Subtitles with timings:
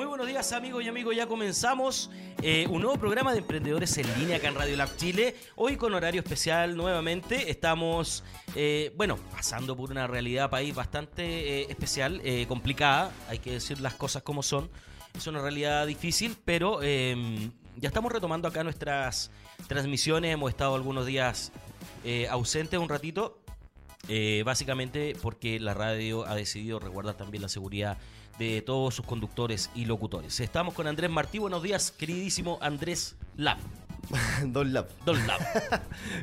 [0.00, 2.10] Muy buenos días amigos y amigos, ya comenzamos
[2.40, 5.36] eh, un nuevo programa de emprendedores en línea acá en Radio Lab Chile.
[5.56, 8.24] Hoy con horario especial nuevamente, estamos,
[8.56, 13.92] eh, bueno, pasando por una realidad país bastante eh, especial, complicada, hay que decir las
[13.92, 14.70] cosas como son.
[15.14, 19.30] Es una realidad difícil, pero eh, ya estamos retomando acá nuestras
[19.68, 21.52] transmisiones, hemos estado algunos días
[22.30, 23.38] ausentes un ratito,
[24.46, 27.98] básicamente porque la radio ha decidido resguardar también la seguridad
[28.40, 30.40] de todos sus conductores y locutores.
[30.40, 31.38] Estamos con Andrés Martí.
[31.38, 33.58] Buenos días, queridísimo Andrés Lab.
[34.46, 34.88] Don Lab.
[35.04, 35.40] Don Lab.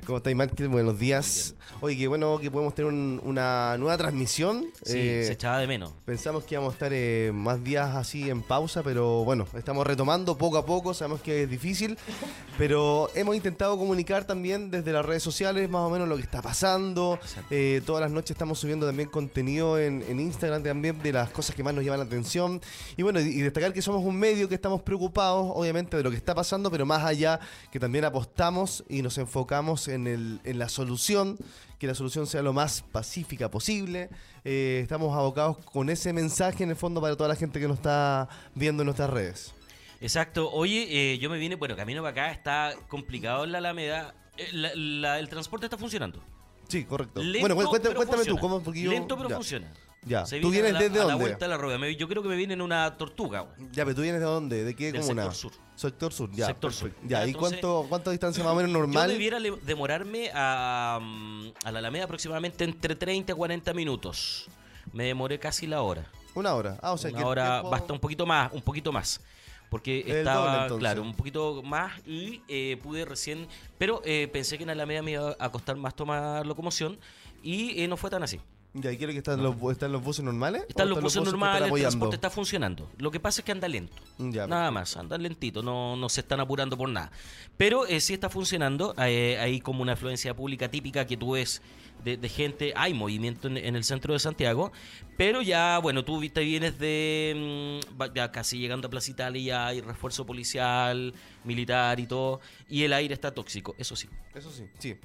[0.06, 0.68] ¿Cómo estáis, Márquez?
[0.68, 1.56] Buenos días.
[1.80, 4.66] Oye, qué bueno que podemos tener un- una nueva transmisión.
[4.84, 5.94] Sí, Eh, se echaba de menos.
[6.06, 10.38] Pensamos que íbamos a estar eh, más días así en pausa, pero bueno, estamos retomando
[10.38, 11.98] poco a poco, sabemos que es difícil,
[12.58, 16.42] pero hemos intentado comunicar también desde las redes sociales más o menos lo que está
[16.42, 17.20] pasando.
[17.52, 21.56] Eh, todas las noches estamos subiendo también contenido en, en Instagram también de las cosas
[21.56, 22.60] que más nos llaman la atención.
[22.98, 26.10] Y bueno, y, y destacar que somos un medio que estamos preocupados, obviamente, de lo
[26.10, 27.40] que está pasando, pero más allá
[27.72, 31.38] que también apostamos y nos enfocamos en, el, en la solución,
[31.80, 34.10] que la solución sea lo más pacífica posible.
[34.46, 37.78] Eh, estamos abocados con ese mensaje en el fondo para toda la gente que nos
[37.78, 39.54] está viendo en nuestras redes.
[40.00, 40.52] Exacto.
[40.52, 44.14] Oye, eh, yo me vine, bueno, camino para acá, está complicado en la Alameda.
[44.38, 46.22] Eh, la- la- el transporte está funcionando.
[46.68, 47.22] Sí, correcto.
[47.24, 48.38] Lento, bueno, cuéntame, cuéntame tú.
[48.38, 48.62] ¿cómo?
[48.62, 49.36] Porque yo- Lento, pero ya.
[49.36, 49.72] funciona.
[50.08, 50.26] Ya.
[50.26, 51.24] Se ¿Tú viene vienes a la, desde a la dónde?
[51.26, 51.78] vuelta de la rueda.
[51.78, 53.46] Me- Yo creo que me viene en una tortuga.
[53.72, 54.64] Ya, pero tú vienes de dónde?
[54.64, 55.24] ¿De qué Del comuna?
[55.32, 55.52] sector sur.
[55.76, 56.46] Sector sur, ya.
[56.48, 56.90] Sector sur.
[56.90, 57.08] perfecto.
[57.10, 59.08] Ya, Ya, ¿y entonces, cuánto, cuánta distancia más o menos normal?
[59.08, 64.48] Yo debiera le- demorarme a, mm, a la Alameda aproximadamente entre 30 y 40 minutos.
[64.94, 66.06] Me demoré casi la hora.
[66.36, 66.78] Una hora.
[66.82, 67.16] Ah, o sea que.
[67.18, 69.22] Una el hora tiempo- basta un poquito más, un poquito más.
[69.70, 70.80] Porque El estaba, entonces.
[70.80, 73.50] claro, un poquito más y eh, pude recién...
[73.78, 76.98] Pero eh, pensé que en Alameda me iba a costar más tomar locomoción
[77.44, 78.40] y eh, no fue tan así.
[78.82, 80.64] Ya, ¿y quiero que están los, están los buses normales?
[80.64, 82.90] ¿O Están los buses están normales, el transporte está funcionando.
[82.98, 83.96] Lo que pasa es que anda lento.
[84.18, 87.12] Ya, Nada más, andan lentito, no, no se están apurando por nada.
[87.58, 88.94] Pero eh, sí está funcionando.
[89.00, 91.62] eh, hay como una afluencia pública típica que tú ves
[92.04, 92.74] de, de gente.
[92.76, 94.72] Hay movimiento en, en el centro de Santiago.
[95.18, 97.82] Pero ya, bueno, tú viste, vienes de.
[97.90, 101.14] mm, ya casi llegando a Plaza Italia, ya hay refuerzo policial,
[101.44, 102.42] militar y todo.
[102.70, 104.08] Y el aire está tóxico, eso sí.
[104.36, 104.96] Eso sí, sí.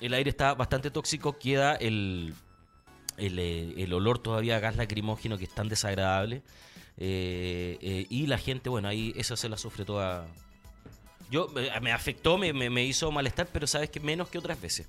[0.00, 2.32] El aire está bastante tóxico, queda el,
[3.18, 6.42] el, eh, el olor todavía a gas lacrimógeno que es tan desagradable.
[6.96, 10.26] Eh, eh, y la gente, bueno, ahí esa se la sufre toda.
[11.30, 11.52] Yo
[11.82, 14.86] me afectó, me, me, me hizo malestar, pero sabes que menos que otras veces.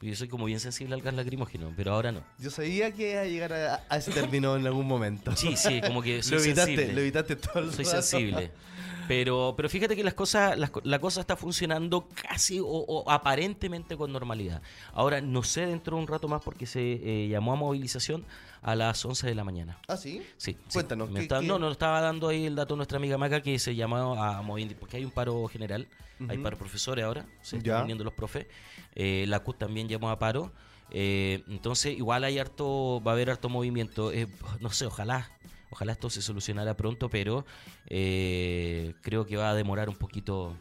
[0.00, 2.24] Yo soy como bien sensible al gas lacrimógeno, pero ahora no.
[2.40, 5.36] Yo sabía que iba a llegar a, a ese término en algún momento.
[5.36, 6.92] Sí, sí, como que soy lo evitaste, sensible.
[6.94, 8.02] lo evitaste todo el Soy rato.
[8.02, 8.50] sensible.
[9.08, 13.96] Pero, pero fíjate que las cosas, las la cosa está funcionando casi o, o aparentemente
[13.96, 14.62] con normalidad.
[14.92, 16.80] Ahora, no sé dentro de un rato más porque se
[17.24, 18.24] eh, llamó a movilización
[18.62, 19.78] a las 11 de la mañana.
[19.88, 20.22] ¿Ah, sí?
[20.36, 20.72] Sí, sí.
[20.74, 23.74] Cuéntanos, Me ¿qué- No, nos estaba dando ahí el dato nuestra amiga Maca que se
[23.74, 25.88] llamó a movilización porque hay un paro general,
[26.28, 28.46] hay paro profesores ahora, se están uniendo los profes.
[28.94, 30.52] Eh, la CUT también llamó a paro.
[30.90, 34.12] Eh, entonces, igual hay harto, va a haber harto movimiento.
[34.12, 34.28] Eh,
[34.60, 35.30] no sé, ojalá,
[35.72, 37.44] ojalá esto se solucionara pronto, pero
[37.88, 40.56] eh, creo que va a demorar un poquito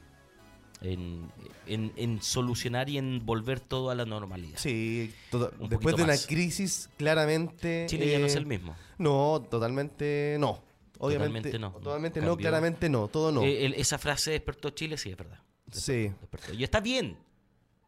[0.82, 1.30] en,
[1.68, 4.58] en- en solucionar y en volver todo a la normalidad.
[4.58, 5.14] Sí,
[5.60, 7.86] Un después de una crisis, claramente.
[7.88, 8.76] Chile ya no es eh, el mismo.
[8.98, 10.64] No, totalmente no.
[10.98, 11.72] Obviamente Totalmente no.
[11.84, 13.44] Totalmente no, claramente no, todo no.
[13.44, 15.40] Eh, el- esa frase despertó Chile, sí, es verdad.
[15.72, 16.12] sí.
[16.22, 16.54] Despertó.
[16.54, 17.18] Y está bien.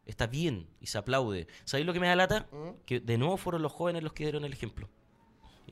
[0.06, 0.66] Está bien.
[0.80, 1.46] Y se aplaude.
[1.64, 2.46] ¿Sabéis lo que me da lata?
[2.86, 4.88] Que de nuevo fueron los jóvenes los que dieron el ejemplo.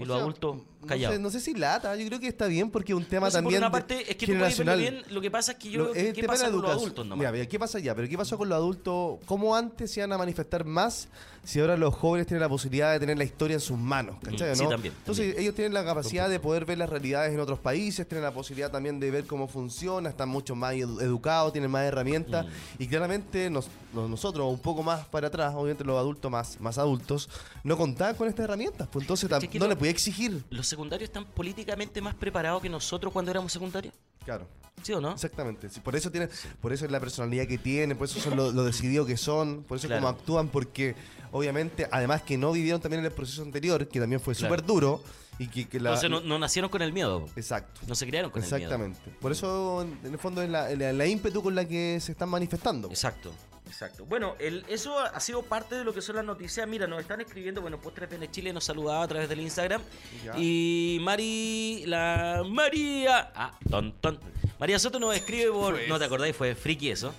[0.03, 1.17] Y O los sea, adultos no callados.
[1.17, 3.31] sé, no sé si lata, yo creo que está bien porque es un tema No
[3.31, 4.79] sé, por también una de- parte, es que tú generacional.
[4.79, 5.03] bien.
[5.11, 7.19] Lo que pasa es que yo Lo- es que qué pasa con los adultos nomás.
[7.19, 7.95] Mira, mira, ¿qué pasa ya?
[7.95, 9.19] Pero ¿qué pasó con los adultos?
[9.27, 11.09] ¿Cómo antes se iban a manifestar más
[11.45, 14.17] si ahora los jóvenes tienen la posibilidad de tener la historia en sus manos?
[14.23, 14.55] ¿Cachai?
[14.55, 15.43] Sí, también, Entonces también.
[15.43, 18.71] ellos tienen la capacidad de poder ver las realidades en otros países, tienen la posibilidad
[18.71, 22.83] también de ver cómo funciona, están mucho más edu- educados, tienen más herramientas Mm.
[22.83, 26.79] y claramente nos- nos- nosotros, un poco más para atrás, obviamente los adultos más, más
[26.79, 27.29] adultos,
[27.65, 28.89] no contaban con estas herramientas.
[28.93, 30.45] Pues entonces no le podía exigir.
[30.51, 33.95] ¿Los secundarios están políticamente más preparados que nosotros cuando éramos secundarios?
[34.25, 34.47] Claro.
[34.83, 35.13] ¿Sí o no?
[35.13, 36.29] Exactamente, sí, por eso tienen,
[36.61, 39.63] por eso es la personalidad que tienen, por eso son lo, lo decidido que son,
[39.63, 40.03] por eso Claro.
[40.03, 40.97] como actúan, porque
[41.31, 44.53] obviamente, además que no vivieron también en el proceso anterior, que también fue Claro.
[44.55, 45.03] súper duro,
[45.39, 45.91] y que, que la...
[45.91, 47.27] Entonces no, no nacieron con el miedo.
[47.37, 47.81] Exacto.
[47.87, 48.57] No se criaron con el miedo.
[48.57, 48.99] Exactamente.
[49.21, 52.13] Por eso, en en el fondo, es la, la- la ímpetu con la que se
[52.13, 52.89] están manifestando.
[52.89, 53.33] Exacto.
[53.73, 54.05] Exacto.
[54.05, 56.69] Bueno, el, eso ha sido parte de lo que son las noticias.
[56.69, 59.81] Mira, nos están escribiendo, bueno, Postres PN Chile nos saludaba a través del Instagram.
[60.23, 60.35] Ya.
[60.37, 64.21] Y Mari, la María, ah, ton, ton.
[64.61, 67.15] María Soto nos escribe por, no te acordáis, fue friki eso.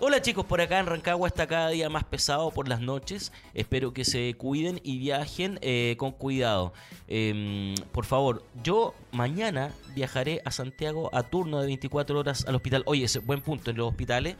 [0.00, 3.32] Hola chicos, por acá en Rancagua está cada día más pesado por las noches.
[3.54, 6.74] Espero que se cuiden y viajen eh, con cuidado.
[7.06, 12.82] Em, por favor, yo mañana viajaré a Santiago a turno de 24 horas al hospital.
[12.86, 14.34] Oye, ese buen punto, en los hospitales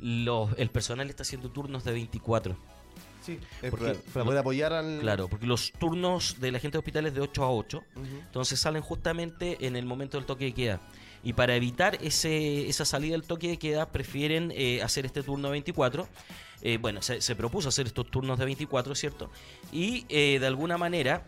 [0.00, 2.56] los, el personal está haciendo turnos de 24.
[3.24, 3.38] Sí.
[3.68, 5.00] Porque- para, poder apoyar al.
[5.00, 8.82] Claro, porque los turnos de la gente de hospitales de 8 a 8, entonces salen
[8.82, 10.80] justamente en el momento del toque de queda.
[11.22, 15.48] Y para evitar ese, esa salida del toque de queda, prefieren eh, hacer este turno
[15.48, 16.08] de 24.
[16.62, 19.30] Eh, bueno, se, se propuso hacer estos turnos de 24, ¿cierto?
[19.70, 21.26] Y eh, de alguna manera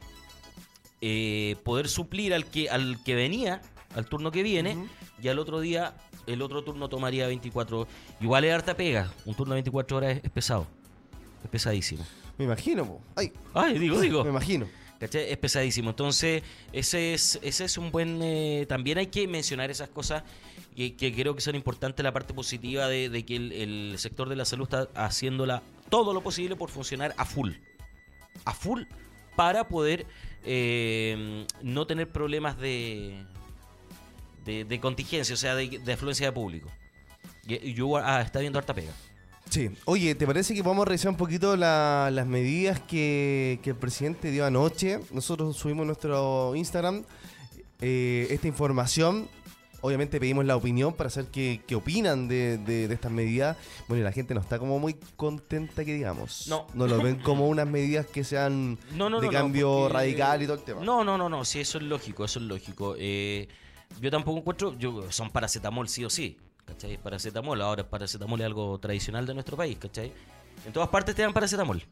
[1.00, 3.60] eh, poder suplir al que, al que venía,
[3.94, 4.76] al turno que viene,
[5.22, 5.94] y al otro día
[6.26, 7.86] el otro turno tomaría 24.
[8.20, 10.66] Igual es harta pega, un turno de 24 horas es, es pesado,
[11.44, 12.04] es pesadísimo.
[12.38, 13.00] Me imagino, po.
[13.14, 14.24] Ay, Ay, digo, digo.
[14.24, 14.66] me imagino.
[14.98, 15.30] ¿Cachai?
[15.30, 15.90] Es pesadísimo.
[15.90, 16.42] Entonces,
[16.72, 18.20] ese es, ese es un buen...
[18.22, 20.22] eh, también hay que mencionar esas cosas
[20.76, 24.28] que, que creo que son importantes, la parte positiva de, de que el, el sector
[24.28, 27.50] de la salud está haciéndola todo lo posible por funcionar a full.
[28.44, 28.82] A full
[29.34, 30.06] para poder
[30.44, 33.24] eh, no tener problemas de,
[34.44, 36.71] de, de contingencia, o sea, de, de afluencia de público.
[37.47, 38.93] Y, y yo ah, está viendo harta pega.
[39.50, 39.69] Sí.
[39.85, 43.77] Oye, ¿te parece que vamos a revisar un poquito la- las medidas que, que el
[43.77, 45.00] presidente dio anoche?
[45.11, 47.05] Nosotros subimos nuestro Instagram
[47.81, 49.29] eh, esta información.
[49.85, 53.56] Obviamente pedimos la opinión para saber qué, qué opinan de, de- de estas medidas.
[53.89, 56.47] Bueno, y la gente no está como muy contenta que digamos.
[56.49, 56.69] No.
[56.75, 60.41] No lo ven como unas medidas que sean No, no, de no, cambio porque- radical
[60.43, 60.85] y todo el tema.
[60.85, 62.94] No, no, no, no, sí, eso es lógico, eso es lógico.
[62.97, 63.49] Eh,
[64.00, 66.99] yo tampoco encuentro, yo, son paracetamol sí o sí, ¿cachai?
[66.99, 70.12] Paracetamol, ahora paracetamol es algo tradicional de nuestro país, ¿cachai?
[70.67, 71.83] En todas partes te dan paracetamol.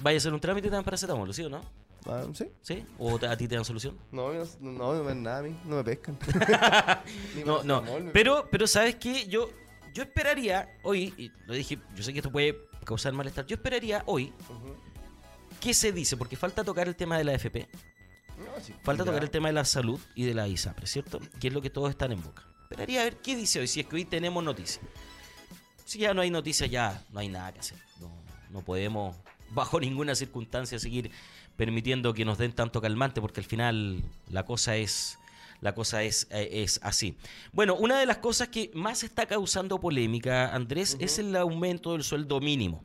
[0.00, 1.60] Vaya a hacer un trámite y te dan paracetamol, ¿sí o no?
[2.06, 2.46] Ah, ¿Sí?
[2.62, 2.84] ¿Sí?
[2.98, 3.98] ¿O te- a ti te dan solución?
[4.12, 5.54] No, no, no, no me ven nada a mí.
[5.64, 6.16] No me pescan.
[7.44, 7.82] No, no.
[8.12, 9.26] Pero, pero ¿sabes qué?
[9.26, 9.50] Yo,
[9.94, 14.02] yo esperaría hoy, y lo dije, yo sé que esto puede causar malestar, yo esperaría
[14.06, 14.74] hoy, Ujú.
[15.60, 16.16] ¿qué se dice?
[16.16, 17.68] Porque falta tocar el tema de la FP.
[18.38, 19.10] No, sí, Falta ya.
[19.10, 21.20] tocar el tema de la salud y de la ISAPRE, ¿cierto?
[21.40, 22.44] Que es lo que todos están en boca.
[22.62, 24.80] Esperaría a ver qué dice hoy, si es que hoy tenemos noticias.
[25.84, 27.78] Si ya no hay noticias, ya no hay nada que hacer.
[28.00, 28.10] No,
[28.50, 29.16] no podemos,
[29.50, 31.10] bajo ninguna circunstancia, seguir
[31.56, 35.18] permitiendo que nos den tanto calmante, porque al final la cosa es.
[35.60, 37.16] La cosa es, eh, es así.
[37.52, 42.04] Bueno, una de las cosas que más está causando polémica, Andrés, es el aumento del
[42.04, 42.84] sueldo mínimo.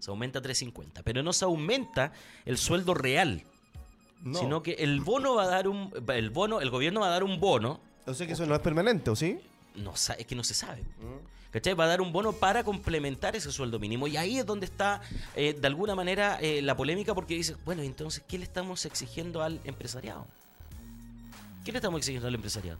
[0.00, 2.12] Se aumenta a 3.50, pero no se aumenta
[2.46, 3.44] el sueldo real
[4.22, 4.38] No.
[4.38, 7.24] sino que el bono va a dar un el bono el gobierno va a dar
[7.24, 9.40] un bono O sea que eso no es permanente, ¿o sí?
[9.74, 10.82] no es que no se sabe
[11.50, 11.74] ¿cachai?
[11.74, 15.00] va a dar un bono para complementar ese sueldo mínimo y ahí es donde está
[15.34, 19.42] eh, de alguna manera eh, la polémica porque dice bueno entonces qué le estamos exigiendo
[19.42, 20.26] al empresariado
[21.64, 22.78] qué le estamos exigiendo al empresariado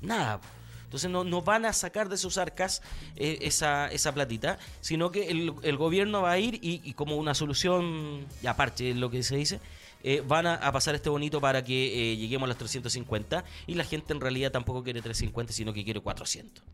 [0.00, 0.40] nada
[0.84, 2.82] entonces no, no van a sacar de sus arcas
[3.14, 7.14] eh, esa, esa platita, sino que el, el gobierno va a ir y, y como
[7.14, 9.60] una solución, y aparte de lo que se dice,
[10.02, 13.74] eh, van a, a pasar este bonito para que eh, lleguemos a las 350 y
[13.74, 16.64] la gente en realidad tampoco quiere 350, sino que quiere 400.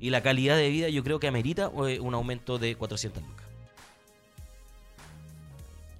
[0.00, 3.46] Y la calidad de vida yo creo que amerita eh, un aumento de 400 lucas.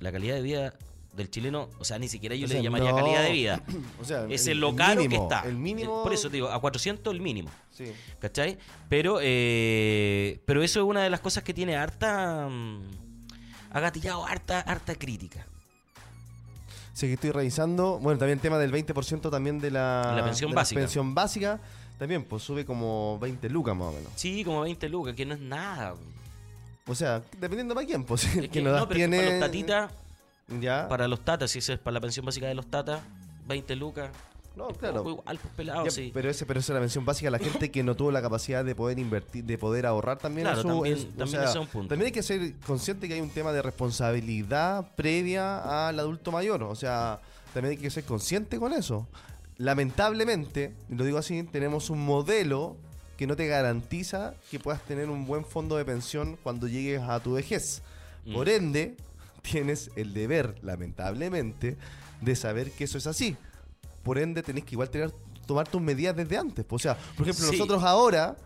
[0.00, 0.74] La calidad de vida
[1.14, 2.96] del chileno, o sea, ni siquiera yo O le llamaría no.
[2.96, 3.62] calidad de vida.
[4.00, 5.48] O sea, Es el- lo caro que mínimo, está.
[5.48, 6.02] El mínimo.
[6.02, 7.50] Por eso te digo, a 400 el mínimo.
[7.70, 7.84] Sí.
[8.18, 8.58] ¿Cachai?
[8.88, 12.48] Pero, pero eso es una de las cosas que tiene harta.
[12.50, 12.80] mm,
[13.70, 15.46] ha gatillado harta, harta crítica.
[16.94, 17.98] Sí, que estoy revisando.
[17.98, 20.80] Bueno, también el tema del 20% también de la, La pensión de básica.
[20.80, 21.60] pensión básica.
[21.98, 24.10] También, pues sube como 20 lucas más o menos.
[24.16, 25.94] Sí, como 20 lucas, que no es nada.
[26.86, 28.24] O sea, dependiendo para quién, pues.
[28.36, 29.16] Es que que no das pero tiene.
[29.18, 29.90] para los tatitas,
[30.60, 30.88] Ya.
[30.88, 33.00] para los tatas, si es para la pensión básica de los tatas,
[33.46, 34.10] 20 lucas.
[34.56, 35.02] No, claro.
[35.02, 36.10] Pues igual, pues pelado, Ya, sí.
[36.14, 38.64] Pero ese, pero esa es la pensión básica, la gente que no tuvo la capacidad
[38.64, 40.44] de poder invertir, de poder ahorrar también.
[40.46, 41.88] Claro, en su- también- es un punto.
[41.88, 46.62] También hay que ser consciente que hay un tema de responsabilidad previa al adulto mayor.
[46.62, 47.20] O sea,
[47.52, 49.08] también hay que ser consciente con eso.
[49.58, 52.76] Lamentablemente, lo digo así, tenemos un modelo
[53.16, 57.18] que no te garantiza que puedas tener un buen fondo de pensión cuando llegues a
[57.20, 57.82] tu vejez.
[58.24, 58.34] Mm.
[58.34, 58.96] Por ende,
[59.42, 61.76] tienes el deber, lamentablemente,
[62.20, 63.36] de saber que eso es así.
[64.04, 65.10] Por ende, tenés que igual tener,
[65.46, 66.64] tomar tus medidas desde antes.
[66.68, 67.52] O sea, por ejemplo, Sí.
[67.56, 68.36] nosotros ahora,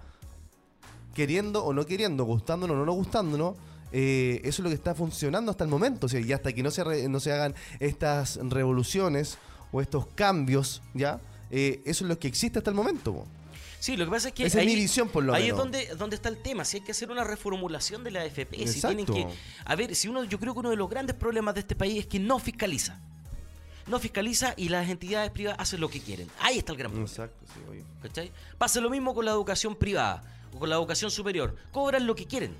[1.14, 3.56] queriendo o no queriendo, gustándonos o no gustándonos,
[3.92, 6.06] eh, eso es lo que está funcionando hasta el momento.
[6.06, 9.38] O sea, y hasta que no se, re- no se hagan estas revoluciones
[9.72, 11.20] o estos cambios, ¿ya?
[11.50, 13.12] Eh, eso es lo que existe hasta el momento.
[13.14, 13.26] po.
[13.80, 15.58] Sí, lo que pasa es que Esa es ahí, mi visión, por lo ahí menos.
[15.58, 16.64] es donde, donde está el tema.
[16.64, 19.26] Si hay que hacer una reformulación de la AFP, si tienen que.
[19.64, 22.00] A ver, si uno, yo creo que uno de los grandes problemas de este país
[22.00, 23.00] es que no fiscaliza.
[23.88, 26.28] No fiscaliza y las entidades privadas hacen lo que quieren.
[26.40, 27.10] Ahí está el gran problema.
[27.10, 27.82] Exacto, sí, oye.
[28.02, 28.30] ¿cachai?
[28.58, 30.22] Pasa lo mismo con la educación privada
[30.54, 31.56] o con la educación superior.
[31.72, 32.54] Cobran lo que quieren.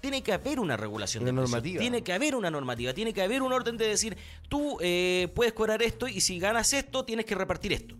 [0.00, 1.80] Tiene que haber una regulación Una de normativa.
[1.80, 2.94] Tiene que haber una normativa.
[2.94, 4.16] Tiene que haber un orden de decir,
[4.48, 7.96] tú eh, puedes cobrar esto y si ganas esto, tienes que repartir esto.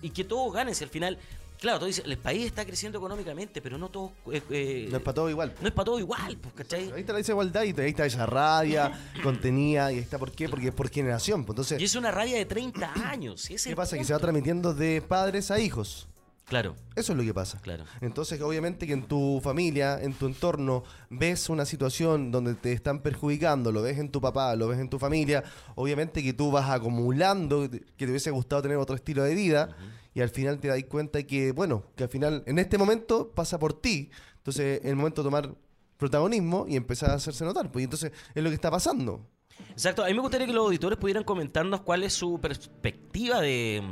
[0.00, 0.74] Y que todos ganen.
[0.74, 1.18] Si al final,
[1.60, 4.10] claro, tú dices, el país está creciendo económicamente, pero no todos...
[4.32, 5.54] eh, eh, No es para todo igual.
[5.60, 6.90] no es para todo igual, pues, ¿cachai?
[6.92, 8.92] Ahí está la desigualdad y ahí está esa rabia
[9.22, 11.44] contenida y ahí está por qué, porque es por generación.
[11.44, 13.46] pues, Entonces, Y es una rabia de 30 años.
[13.46, 13.96] ¿qué pasa?
[13.96, 16.08] Que se va transmitiendo de padres a hijos.
[16.46, 17.58] Claro, Eso es lo que pasa.
[17.62, 17.84] claro.
[18.02, 23.00] Entonces, obviamente que en tu familia, en tu entorno, ves una situación donde te están
[23.00, 25.42] perjudicando, lo ves en tu papá, lo ves en tu familia,
[25.74, 29.74] obviamente que tú vas acumulando, que te hubiese gustado tener otro estilo de vida,
[30.12, 33.58] y al final te das cuenta que, bueno, que al final, en este momento pasa
[33.58, 34.10] por ti.
[34.36, 35.54] Entonces, es el momento de tomar
[35.96, 37.72] protagonismo y empezar a hacerse notar.
[37.72, 39.26] Pues y entonces es lo que está pasando.
[39.70, 43.82] Exacto, a mí me gustaría que los auditores pudieran comentarnos cuál es su perspectiva de,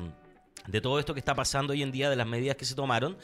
[0.67, 3.17] de todo esto que está pasando hoy en día, de las medidas que se tomaron,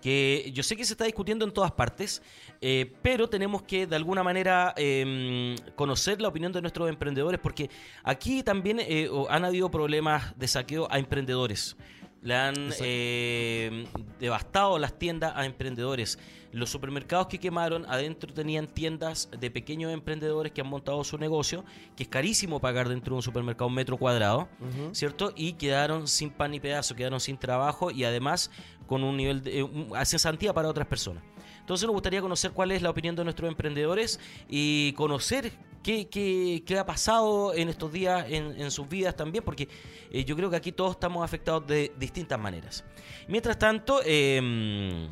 [0.00, 2.22] que yo sé que se está discutiendo en todas partes,
[2.60, 7.70] eh, pero tenemos que de alguna manera eh, conocer la opinión de nuestros emprendedores, porque
[8.02, 11.76] aquí también eh, han habido problemas de saqueo a emprendedores.
[12.24, 13.86] Le han eh,
[14.18, 16.18] devastado las tiendas a emprendedores.
[16.52, 21.64] Los supermercados que quemaron adentro tenían tiendas de pequeños emprendedores que han montado su negocio,
[21.96, 24.48] que es carísimo pagar dentro de un supermercado un metro cuadrado,
[24.92, 25.32] ¿cierto?
[25.36, 28.50] Y quedaron sin pan ni pedazo, quedaron sin trabajo y además
[28.86, 31.22] con un nivel de un- cesantía para otras personas.
[31.64, 35.50] Entonces nos gustaría conocer cuál es la opinión de nuestros emprendedores y conocer
[35.82, 39.70] qué, qué- qué ha pasado en estos días en, en sus vidas también, porque
[40.10, 42.84] eh, yo creo que aquí todos estamos afectados de distintas maneras.
[43.28, 45.08] Mientras tanto, eh,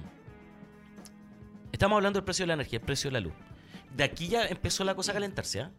[1.72, 3.32] estamos hablando del precio de la energía, el precio de la luz.
[3.96, 5.70] De aquí ya empezó la cosa a calentarse, ¿ah?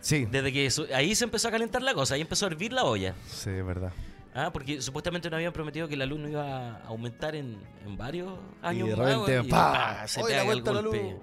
[0.00, 2.72] Sí, Desde que eso- ahí se empezó a calentar la cosa, ahí empezó a hervir
[2.72, 3.14] la olla.
[3.26, 3.92] sí, es verdad.
[4.34, 7.96] Ah, porque supuestamente nos habían prometido que la luz no iba a aumentar en, en
[7.96, 10.06] varios años de más, repente, weón, y ¡pa!
[10.06, 10.82] se pega el golpe.
[10.82, 11.20] luz.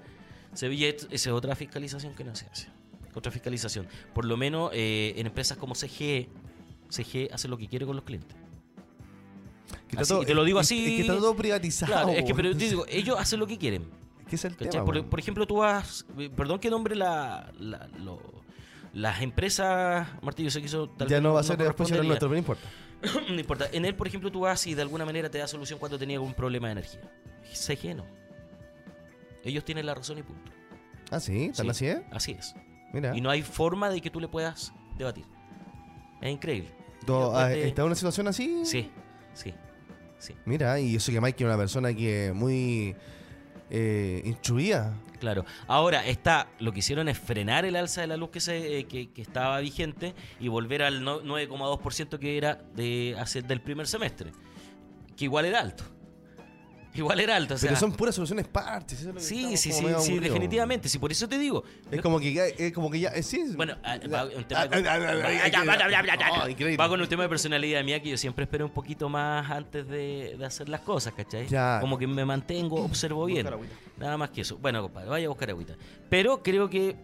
[0.54, 2.68] Se veía- esa es otra fiscalización que no se hace.
[3.14, 3.88] Otra fiscalización.
[4.14, 6.30] Por lo menos eh, en empresas como CGE,
[6.90, 8.36] CGE hace lo que quiere con los clientes.
[9.88, 11.92] Que Así, todo- y te lo digo así- Es que está todo privatizado.
[11.92, 13.86] Claro, es que pero te digo, ellos hacen lo que quieren.
[14.30, 14.84] ¿Qué es el tema?
[14.84, 18.22] Por, por ejemplo, tú vas, eh, perdón que nombre la, la- lo-
[18.94, 22.32] las empresas, Martillo, sé que eso tal ya no va a ser después nuestro, pero
[22.32, 22.68] no importa.
[23.30, 23.68] no importa.
[23.72, 26.18] En él, por ejemplo, tú vas y de alguna manera te da solución cuando tenía
[26.18, 27.02] algún problema de energía.
[27.54, 28.06] CG no.
[29.44, 30.52] Ellos tienen la razón y punto.
[31.10, 32.02] Ah, sí, tan Sí, así es.
[32.12, 32.56] Así es.
[32.94, 33.16] Mira.
[33.16, 35.26] Y no hay forma de que tú le puedas debatir.
[36.22, 36.70] Es increíble.
[37.10, 38.66] Ah, ¿Está en una situación así?
[38.66, 38.92] Sí,
[39.34, 39.54] sí,
[40.20, 40.34] sí.
[40.46, 42.96] Mira, y eso que Mike es una persona que muy
[43.70, 44.94] eh, instruida.
[45.20, 45.46] Claro.
[45.68, 48.86] Ahora está, lo que hicieron es frenar el alza de la luz que se eh,
[48.86, 54.32] que, estaba vigente y volver al no- 9,2% que era de hace del primer semestre,
[55.16, 55.84] que igual era alto.
[56.98, 59.00] Igual era alto, o sea, pero son puras soluciones parches.
[59.00, 60.90] eso es lo que Sí, sí, sí, sí, definitivamente.
[60.90, 61.64] Sí, por eso te digo.
[61.92, 63.40] Es como que ya, es como que ya, eh, sí.
[63.40, 64.28] es- Bueno, ah, va,
[66.90, 70.36] con un tema de personalidad mía que yo siempre espero un poquito más antes de,
[70.38, 71.48] de hacer las cosas, ¿cachai?
[71.48, 71.78] Ya.
[71.82, 73.48] Como que me mantengo, observo bien.
[73.98, 74.58] Nada más que eso.
[74.58, 75.76] Bueno, compadre, vaya a buscar agüita.
[76.10, 76.96] Pero creo que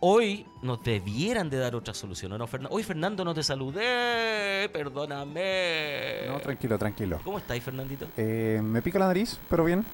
[0.00, 2.74] hoy nos debieran de dar otra solución, ¿o no, Fernando?
[2.74, 6.26] Hoy, Fernando, no te saludé, perdóname.
[6.28, 7.20] No, tranquilo, tranquilo.
[7.24, 8.06] ¿Cómo estáis, Fernandito?
[8.16, 9.84] Eh, me pica la nariz, pero bien.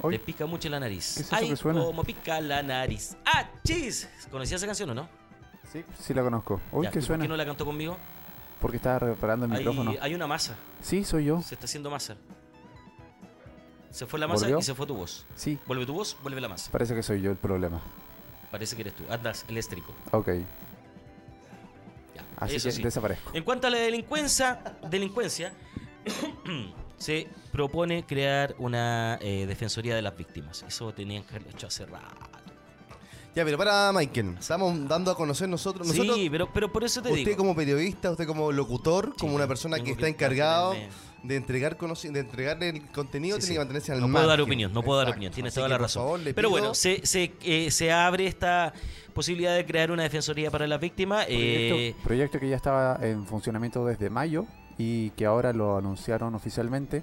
[0.00, 1.14] Hoy, pica mucho la nariz.
[1.16, 1.80] ¿Qué es eso Ay, que suena?
[1.84, 3.16] como pica la nariz.
[3.24, 4.08] ¡Ah, chis!
[4.30, 5.08] ¿Conocías esa canción o no?
[5.72, 6.60] sí, sí la conozco.
[6.72, 7.22] Hoy, Ya, ¿qué ¿y suena?
[7.22, 7.96] ¿Por qué no la cantó conmigo?
[8.60, 9.94] Porque estaba reparando el Hay, micrófono.
[10.00, 10.56] hay una masa.
[10.82, 11.42] Sí, soy yo.
[11.42, 12.16] Se está haciendo masa.
[13.90, 14.58] Se fue la masa ¿Volvió?
[14.58, 15.26] y se fue tu voz.
[15.34, 16.70] Sí, Vuelve tu voz, vuelve la masa.
[16.70, 17.80] parece que soy yo el problema.
[18.50, 19.04] Parece que eres tú.
[19.10, 19.94] Andas eléctrico.
[20.12, 20.28] Ok,
[22.14, 22.82] Ya, así eso que sí.
[22.82, 23.30] desaparezco.
[23.34, 25.52] En cuanto a la delincuencia, delincuencia
[26.96, 30.64] se propone crear una eh, defensoría de las víctimas.
[30.66, 32.06] Eso tenían que haberlo hecho hace rato.
[33.34, 35.86] Ya, pero para Michael, estamos dando a conocer nosotros.
[35.86, 37.36] nosotros sí, pero, pero por eso te usted digo.
[37.36, 40.74] como periodista, usted como locutor, Sí, como una persona que que está encargado
[41.22, 43.52] de entregar de entregarle el contenido, Sí, tiene sí.
[43.54, 45.72] que mantenerse al No puedo dar opinión, no puedo dar opinión, tienes Así toda que,
[45.72, 46.02] la razón.
[46.02, 48.72] favor, Pero bueno, se, se, eh, se abre esta
[49.14, 51.26] posibilidad de crear una defensoría para las víctimas.
[51.28, 54.46] eh, Proyecto, que ya estaba en funcionamiento desde mayo
[54.78, 57.02] y que ahora lo anunciaron oficialmente.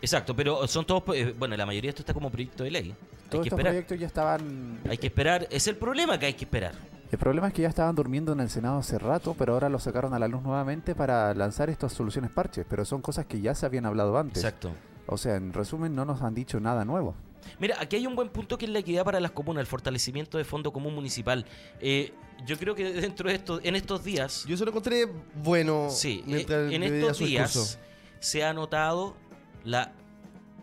[0.00, 2.90] exacto, pero son todos, eh, bueno, la mayoría de esto está como proyecto de ley.
[2.90, 3.72] Hay Todos que estos esperar.
[3.72, 4.80] proyectos ya estaban...
[4.88, 6.74] Hay que esperar, es el problema que hay que esperar.
[7.12, 9.78] El problema es que ya estaban durmiendo en el Senado hace rato, pero ahora lo
[9.78, 13.54] sacaron a la luz nuevamente para lanzar estas soluciones parches, pero son cosas que ya
[13.54, 14.42] se habían hablado antes.
[14.42, 14.72] Exacto.
[15.06, 17.14] O sea, en resumen, no nos han dicho nada nuevo.
[17.58, 20.38] Mira, aquí hay un buen punto que es la equidad para las comunas, el fortalecimiento
[20.38, 21.44] de fondo común municipal.
[21.80, 22.14] Eh,
[22.46, 25.88] yo creo que dentro de esto, en estos días, Yo se lo encontré bueno.
[25.90, 27.78] sí, eh, mientras en estos días discurso.
[28.20, 29.16] se ha notado
[29.64, 29.92] la,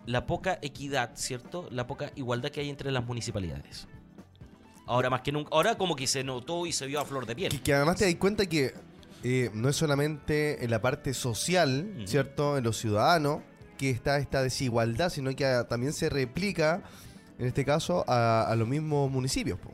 [0.07, 1.67] la poca equidad, ¿cierto?
[1.69, 3.87] La poca igualdad que hay entre las municipalidades.
[4.89, 7.33] Ahora más que nunca, ahora como que se notó y se vio a flor de
[7.33, 7.61] Y piel.
[7.61, 8.73] que además te das cuenta que
[9.23, 12.03] eh, no es solamente en la parte social.
[12.05, 12.57] ¿cierto?
[12.57, 13.41] En los ciudadanos,
[13.77, 16.81] que está esta desigualdad, sino que también se replica,
[17.37, 19.59] en este caso, a, a los mismos municipios.
[19.59, 19.71] po.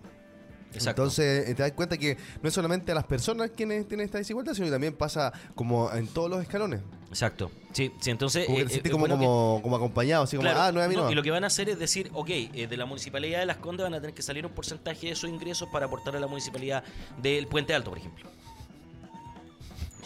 [0.75, 1.01] Exacto.
[1.01, 4.17] Entonces, eh, te das cuenta que no es solamente a las personas quienes tienen esta
[4.17, 6.82] desigualdad, sino que también pasa como en todos los escalones.
[7.10, 7.51] Exacto.
[7.72, 8.46] Sí, sí, entonces...
[8.46, 10.79] Como que eh, te eh, como, bueno que- como, como acompañado, así como, ah, no
[10.82, 11.12] es a mí no, no.
[11.12, 13.58] y lo que van a hacer es decir, ok, eh, de la municipalidad de Las
[13.58, 16.27] Condes van a tener que salir un porcentaje de esos ingresos para aportar a la
[16.27, 16.84] municipalidad
[17.22, 18.29] del Puente Alto, por ejemplo.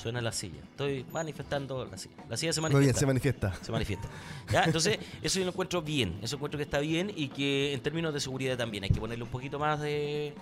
[0.01, 0.61] Suena la silla.
[0.71, 2.15] Estoy manifestando la silla.
[2.29, 2.85] La silla se Muy manifiesta.
[2.85, 3.53] bien, se manifiesta.
[3.65, 4.07] se manifiesta.
[4.49, 4.63] ¿Ya?
[4.63, 6.19] Entonces, eso yo lo encuentro bien.
[6.21, 9.25] Eso encuentro que está bien y que en términos de seguridad también hay que ponerle
[9.25, 10.33] un poquito más de,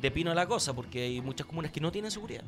[0.00, 2.44] de pino a la cosa porque hay muchas comunas que no tienen seguridad.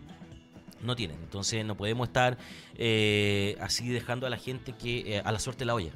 [0.83, 1.17] No tienen.
[1.23, 2.39] Entonces, no podemos estar
[2.77, 5.93] eh, así dejando a la gente que eh, a la suerte de la olla.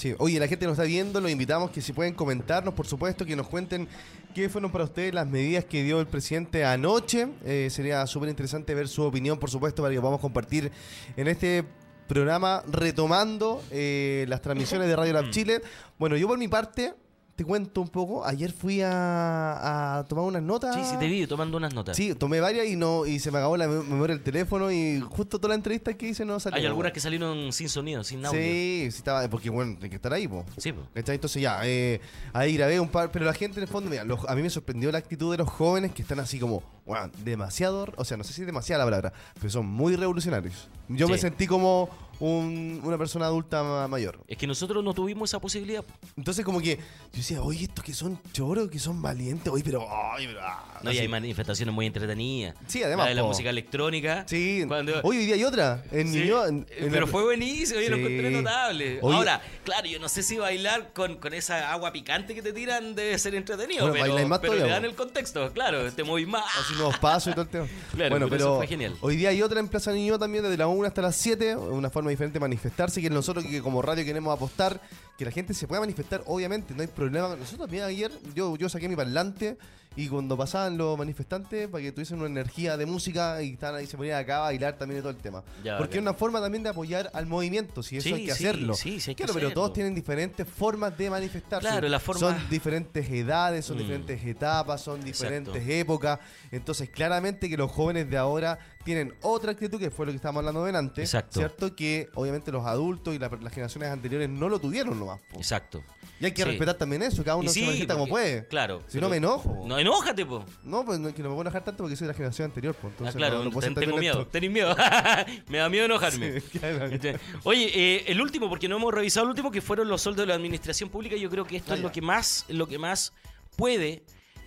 [0.00, 3.26] Sí, oye, la gente nos está viendo, los invitamos que si pueden comentarnos, por supuesto,
[3.26, 3.86] que nos cuenten
[4.34, 7.28] qué fueron para ustedes las medidas que dio el presidente anoche.
[7.44, 10.72] Eh, sería súper interesante ver su opinión, por supuesto, para que podamos compartir
[11.18, 11.64] en este
[12.08, 15.60] programa retomando eh, las transmisiones de Radio Lab Chile.
[15.98, 16.94] Bueno, yo por mi parte,
[17.36, 20.74] te cuento un poco, ayer fui a, a tomar unas notas.
[20.74, 21.96] Sí, sí, te vi tomando unas notas.
[21.96, 25.00] Sí, tomé varias y no y se me acabó la mem- memoria del teléfono y
[25.00, 26.58] justo toda la entrevista que hice no salió.
[26.58, 28.38] Hay algunas que salieron sin sonido, sin audio.
[28.40, 30.44] Sí, sí estaba, porque bueno, hay que estar ahí, po.
[30.58, 30.82] Sí, po.
[30.94, 32.00] Entonces ya, eh,
[32.34, 34.50] ahí grabé un par, pero la gente en el fondo, mira, los- a mí me
[34.50, 38.24] sorprendió la actitud de los jóvenes que están así como, bueno, demasiado, o sea, no
[38.24, 40.68] sé si es demasiada la palabra, pero son muy revolucionarios.
[40.88, 41.88] Yo me sentí como
[42.20, 44.20] un- una persona adulta ma- mayor.
[44.28, 45.84] Es que nosotros no tuvimos esa posibilidad.
[46.16, 49.86] Entonces como que yo decía, oye, estos que son choros, que son valientes, oye, pero,
[50.12, 51.02] ay, pero, ah", No, y así.
[51.02, 52.54] hay manifestaciones muy entretenidas.
[52.66, 53.28] Sí, además, La de la po.
[53.28, 54.24] música electrónica.
[54.28, 57.24] Sí, Cuando- hoy hoy día hay otra, en Sí, en- eh, en pero la- fue
[57.24, 58.02] buenísimo, yo lo Sí.
[58.02, 58.98] encontré notable.
[59.02, 62.52] Oye- Ahora, claro, yo no sé si bailar con, con esa agua picante que te
[62.52, 66.04] tiran debe ser entretenido, Bueno, pero, más pero le todavía, dan el contexto, claro, te
[66.04, 66.44] movís más.
[66.60, 67.66] así nuevos pasos y todo el tema.
[67.94, 68.94] Claro, bueno, pero pero eso fue genial.
[69.00, 71.90] hoy día hay otra en Plaza Niño también, desde la 1 hasta las 7, una
[71.90, 74.80] forma diferente de manifestarse, que nosotros que como radio queremos apostar,
[75.16, 77.28] que la gente se pueda manifestar, obviamente, no hay problema.
[77.36, 79.56] Nosotros también ayer, yo, yo saqué mi parlante
[79.96, 83.86] y cuando pasaban los manifestantes, para que tuviesen una energía de música y estaban ahí,
[83.88, 85.42] se ponían acá a bailar también y todo el tema.
[85.64, 88.34] Ya, Porque es una forma también de apoyar al movimiento, si eso Sí, hay que
[88.34, 88.74] sí, hacerlo.
[88.74, 91.68] sí, sí hay que claro, pero todos tienen diferentes formas de manifestarse.
[91.68, 93.80] Claro, la forma- Son diferentes edades, son Mm.
[93.80, 95.72] diferentes etapas, son diferentes Exacto.
[95.74, 96.20] épocas.
[96.52, 100.40] Entonces, claramente que los jóvenes de ahora tienen otra actitud, que fue lo que estábamos
[100.40, 101.02] hablando delante.
[101.02, 101.38] Exacto.
[101.38, 101.76] ¿Cierto?
[101.76, 105.20] Que obviamente los adultos y la- las generaciones anteriores no lo tuvieron nomás.
[105.30, 105.36] po.
[105.36, 105.82] Exacto.
[106.18, 106.48] Y hay que Sí.
[106.48, 108.46] respetar también eso, cada uno sí, se manifiesta como puede.
[108.48, 108.82] Claro.
[108.88, 109.64] Si no me enojo.
[109.66, 110.44] No, enójate, po.
[110.64, 112.74] No, pues no, que no me puedo enojar tanto porque soy de la generación anterior.
[112.74, 112.90] po.
[113.04, 114.26] Ah, claro, no, puedo tengo miedo.
[114.26, 114.74] Tenés miedo.
[115.48, 116.40] me da miedo enojarme.
[116.40, 116.86] Sí, claro.
[116.86, 120.24] Este, Oye, eh, el último, porque no hemos revisado el último, que fueron los sueldos
[120.24, 121.16] de la administración pública.
[121.16, 121.86] Yo creo que esto Ah, es ya.
[121.86, 123.12] lo que más, lo que más
[123.56, 124.02] puede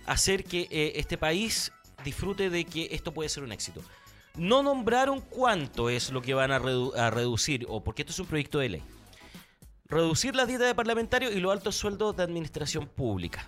[0.06, 1.72] hacer que eh, este país
[2.04, 3.80] disfrute de que esto puede ser un éxito.
[4.36, 8.18] No nombraron cuánto es lo que van a, redu- a reducir, o porque esto es
[8.18, 8.82] un proyecto de ley.
[9.86, 13.46] Reducir la dieta de parlamentarios y los altos sueldos de administración pública.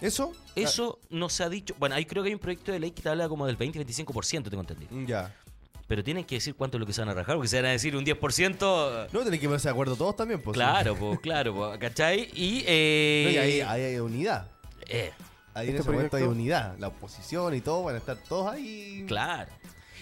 [0.00, 0.32] ¿Eso?
[0.54, 1.74] Eso no se ha dicho.
[1.78, 4.44] Bueno, ahí creo que hay un proyecto de ley que te habla como del 20-25%,
[4.50, 4.90] tengo entendido.
[5.06, 5.34] Ya.
[5.88, 7.66] Pero tienen que decir cuánto es lo que se van a rajar, porque se van
[7.66, 9.08] a decir un 10%.
[9.12, 10.40] No, tienen que ponerse de acuerdo todos también.
[10.42, 12.28] Pues, Claro, pues, claro, po, ¿cachai?
[12.34, 14.48] Y, eh, No, y ahí, ahí hay unidad.
[14.86, 15.12] eh,
[15.58, 16.76] Ahí en Este ese momento hay proyecto- unidad.
[16.78, 19.04] La oposición y todo van a estar todos ahí.
[19.08, 19.50] claro.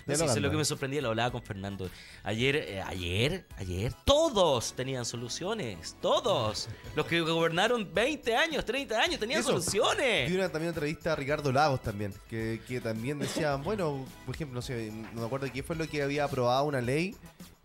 [0.06, 1.90] Eso es lo que me sorprendía, lo hablaba con Fernando.
[2.22, 5.96] Ayer, eh, ayer, ayer, todos tenían soluciones.
[6.00, 6.68] Todos.
[6.94, 9.50] Los que gobernaron 20 años, 30 años, tenían Eso.
[9.50, 10.30] soluciones.
[10.30, 14.54] Vi una también entrevista a Ricardo Lagos también, que, que también decía, bueno, por ejemplo,
[14.54, 17.16] no sé, no me acuerdo qué fue lo que había aprobado una ley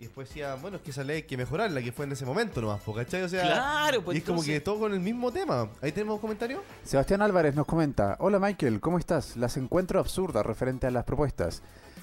[0.01, 2.25] y después decía, bueno, es que esa ley hay que mejorarla, que fue en ese
[2.25, 3.21] momento nomás, ¿cachai?
[3.21, 5.69] O sea, Claro, pues y es como que todo con el mismo tema.
[5.79, 6.61] Ahí tenemos comentarios.
[6.83, 9.37] Sebastián Álvarez nos comenta, hola Michael, ¿cómo estás?
[9.37, 11.61] Las encuentro absurdas referente a las propuestas.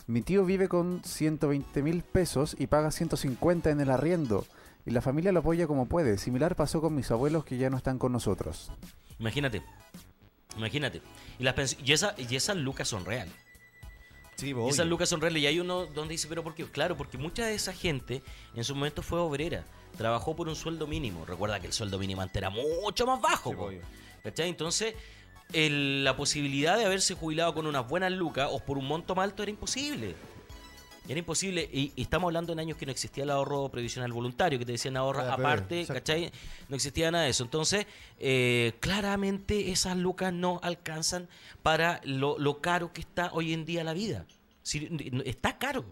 [0.08, 4.44] Mi tío vive con 120 mil pesos y paga 150 en el arriendo.
[4.86, 6.16] Y la familia lo apoya como puede.
[6.18, 8.72] Similar pasó con mis abuelos que ya no están con nosotros.
[9.18, 9.62] Imagínate.
[10.56, 11.02] Imagínate.
[11.38, 13.34] Y, las pens- y, esa- y esas lucas son reales.
[14.36, 15.42] Sí, Y esas lucas son reales.
[15.42, 16.64] Y hay uno donde dice, ¿pero por qué?
[16.64, 18.22] Claro, porque mucha de esa gente
[18.54, 19.64] en su momento fue obrera.
[19.98, 21.24] Trabajó por un sueldo mínimo.
[21.26, 23.68] Recuerda que el sueldo mínimo antes era mucho más bajo.
[23.70, 23.78] Sí.
[24.22, 24.48] ¿Cachai?
[24.48, 24.94] Entonces,
[25.52, 29.24] el- la posibilidad de haberse jubilado con unas buenas lucas o por un monto más
[29.24, 30.14] alto era imposible.
[31.08, 31.68] Era imposible.
[31.72, 34.72] Y, y estamos hablando en años que no existía el ahorro previsional voluntario, que te
[34.72, 35.86] decían ahorra Ah, aparte.
[35.86, 36.30] ¿cachai?
[36.68, 37.44] No existía nada de eso.
[37.44, 37.86] Entonces,
[38.18, 41.26] eh, claramente esas lucas no alcanzan
[41.62, 44.26] para lo, lo caro que está hoy en día la vida.
[44.62, 44.86] Si-
[45.24, 45.86] está caro.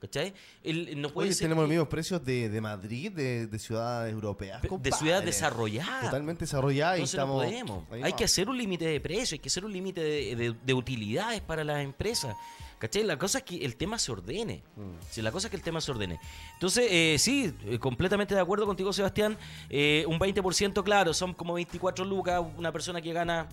[0.00, 0.32] ¿Cachai?
[0.62, 3.58] El- no puede Oye, ser tenemos los que- mismos precios de, de Madrid, de, de
[3.58, 4.62] ciudades europeas.
[4.62, 6.04] de ciudades desarrolladas.
[6.06, 7.44] Totalmente desarrolladas y Entonces no estamos.
[7.44, 7.92] podemos.
[7.92, 10.56] ahí Hay que hacer un límite de precio, hay que hacer un límite de, de-
[10.64, 12.34] de utilidades para las empresas.
[12.78, 13.02] ¿Cachai?
[13.02, 14.62] La cosa es que el tema se ordene.
[14.74, 14.92] Mm.
[15.10, 16.18] Sí, la cosa es que el tema se ordene.
[16.54, 19.36] Entonces, eh, sí, eh, completamente de acuerdo contigo, Sebastián.
[19.68, 22.42] Eh, un 20%, claro, son como 24 lucas.
[22.56, 23.46] Una persona que gana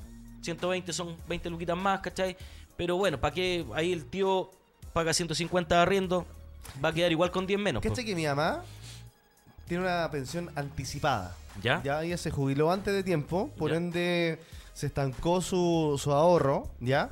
[0.43, 2.37] 120 son 20 luquitas más, ¿cachai?
[2.77, 3.65] Pero bueno, ¿para qué?
[3.75, 4.49] Ahí el tío
[4.97, 6.25] paga 150 de arriendo,
[6.83, 7.83] va a quedar igual con 10 menos.
[7.83, 7.89] po.
[7.89, 8.63] ¿Cachai que mi mamá
[9.67, 11.35] tiene una pensión anticipada?
[11.61, 11.83] ¿Ya?
[11.83, 13.77] Ya ella se jubiló antes de tiempo, por Ya.
[13.77, 14.39] ende
[14.73, 17.11] se estancó su, su ahorro, ¿ya?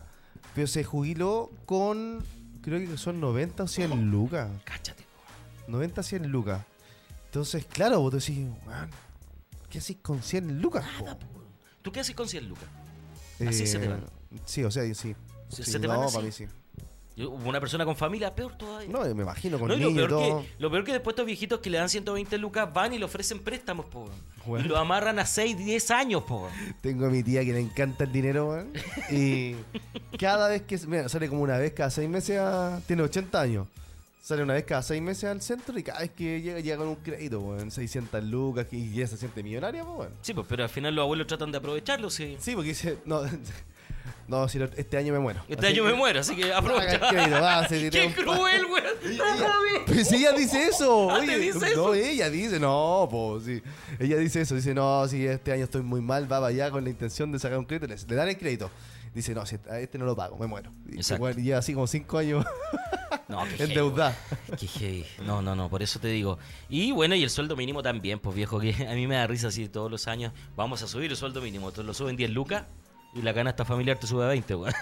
[0.55, 2.23] Pero se jubiló con,
[2.63, 4.49] creo que son 90 o 100 lucas.
[4.63, 5.03] Cáchate.
[5.67, 6.61] 90 o 100 lucas.
[7.25, 8.89] Entonces, claro, vos decís, "Weón,
[9.69, 10.85] ¿qué haces con 100 lucas?
[10.97, 11.05] po?"
[11.83, 12.65] ¿Tú qué haces con 100 lucas?
[13.47, 14.03] Así se te van.
[14.45, 15.15] Sí, o sea, sí.
[15.49, 16.13] ¿Se- Sí, se te no, van así?
[16.15, 16.47] para mí sí.
[17.17, 18.89] Una persona con familia, peor todavía.
[18.89, 20.41] No, me imagino con No, y lo, niños y peor todo.
[20.41, 23.05] que, lo peor que después estos viejitos que le dan 120 lucas van y le
[23.05, 24.09] ofrecen préstamos, po.
[24.45, 24.65] Bueno.
[24.65, 26.49] Y lo amarran a 6, 10 años, po.
[26.81, 28.73] Tengo a mi tía que le encanta el dinero, weón.
[29.09, 29.55] Y
[30.19, 30.77] cada vez que.
[30.87, 32.81] Mira, sale como una vez cada seis meses a.
[32.85, 33.67] Tiene 80 años.
[34.21, 36.87] Sale una vez cada seis meses al centro y cada vez que llega, llega con
[36.87, 37.71] un crédito, weón.
[37.71, 40.09] 600 lucas y ya se siente millonaria, pues.
[40.21, 42.35] Sí, pues, pero al final los abuelos tratan de aprovecharlo, sí.
[42.39, 42.97] Sí, porque dice.
[43.05, 43.21] No,
[44.27, 45.41] no si este año me muero.
[45.47, 46.93] Este Así año que- me muero, así que aprovecha.
[46.95, 48.83] el crédito, va, se ¡Qué un- cruel, mames!
[49.85, 51.09] Pues ella dice eso.
[51.11, 51.93] Ah, oye, ¿te dice no, eso?
[51.93, 53.61] ella dice, no, pues sí.
[53.99, 56.83] Ella dice eso, dice, no, si este año estoy muy mal, va para allá con
[56.83, 58.69] la intención de sacar un crédito, le, le dan el crédito.
[59.13, 60.71] Dice, no, si a este no lo pago, me muero.
[60.89, 61.01] Y
[61.41, 62.45] lleva así como cinco años
[63.29, 64.15] No, endeudada.
[64.59, 65.05] Qué heavy.
[65.25, 66.37] No, no, no, por eso te digo.
[66.69, 69.47] Y bueno, y el sueldo mínimo también, pues viejo, que a mí me da risa
[69.47, 70.33] así todos los años.
[70.55, 71.69] Vamos a subir el sueldo mínimo.
[71.69, 72.65] Entonces lo suben 10 lucas
[73.15, 74.73] y la canasta familiar te sube a 20, weón.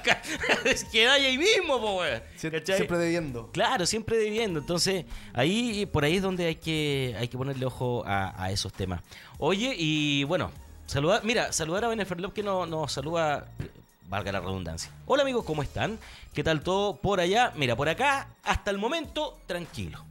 [0.64, 2.22] es que ahí mismo, weón.
[2.40, 2.76] ¿Cachai?
[2.76, 3.50] Siempre debiendo.
[3.50, 4.60] Claro, siempre debiendo.
[4.60, 8.72] Entonces, ahí por ahí es donde hay que, hay que ponerle ojo a, a esos
[8.72, 9.02] temas.
[9.38, 10.52] Oye, y bueno,
[10.86, 13.48] saludar, mira, saludar a Benefer Love que nos no saluda,
[14.08, 14.92] valga la redundancia.
[15.06, 15.98] Hola amigos, ¿cómo están?
[16.32, 17.52] ¿Qué tal todo por allá?
[17.56, 20.04] Mira, por acá, hasta el momento, tranquilo.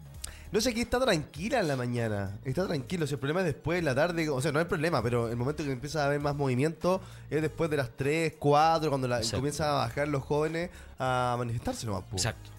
[0.52, 2.38] No sé, aquí está tranquila en la mañana.
[2.44, 3.08] Está tranquilo.
[3.08, 4.28] Si el problema es después, en la tarde.
[4.30, 7.42] O sea, no hay problema, pero el momento que empieza a haber más movimiento es
[7.42, 12.04] después de las 3, 4, cuando la- comienzan a bajar los jóvenes a manifestarse nomás.
[12.04, 12.18] po.
[12.18, 12.50] Exacto.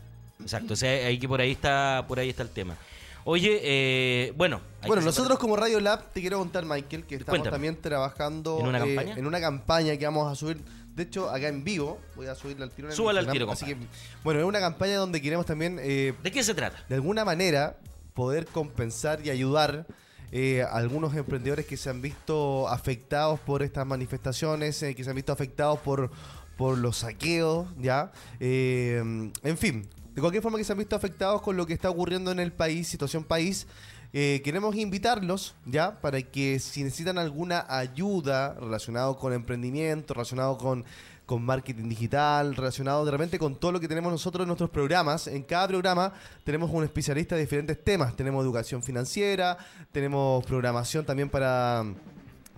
[0.40, 0.72] Exacto.
[0.72, 2.76] O sea, ahí que por ahí está, por ahí está el tema.
[3.24, 4.60] Oye, eh, bueno.
[4.86, 7.52] Bueno, que nosotros como Radio Lab, te quiero contar, Michael, que estamos Cuéntame.
[7.54, 10.60] también trabajando ¿En una eh, en una campaña que vamos a subir.
[10.94, 12.88] De hecho, acá en vivo, voy a subirla al tiro.
[12.88, 13.76] en el Súbala al tiro, Así que,
[14.22, 16.84] bueno, es una campaña donde queremos también, eh, ¿De qué se trata?
[16.88, 17.78] de alguna manera,
[18.14, 19.86] poder compensar y ayudar
[20.34, 25.10] eh, a algunos emprendedores que se han visto afectados por estas manifestaciones, eh, que se
[25.10, 26.10] han visto afectados por,
[26.56, 28.12] por los saqueos, ¿ya?
[28.40, 31.90] Eh, en fin, de cualquier forma que se han visto afectados con lo que está
[31.90, 33.66] ocurriendo en el país, situación país,
[34.14, 36.00] eh, queremos invitarlos, ¿ya?
[36.00, 40.84] Para que si necesitan alguna ayuda relacionado con emprendimiento, relacionado con,
[41.24, 45.28] con marketing digital, relacionado de repente con todo lo que tenemos nosotros en nuestros programas.
[45.28, 46.12] En cada programa
[46.44, 48.14] tenemos un especialista de diferentes temas.
[48.14, 49.56] Tenemos educación financiera,
[49.92, 51.82] tenemos programación también para,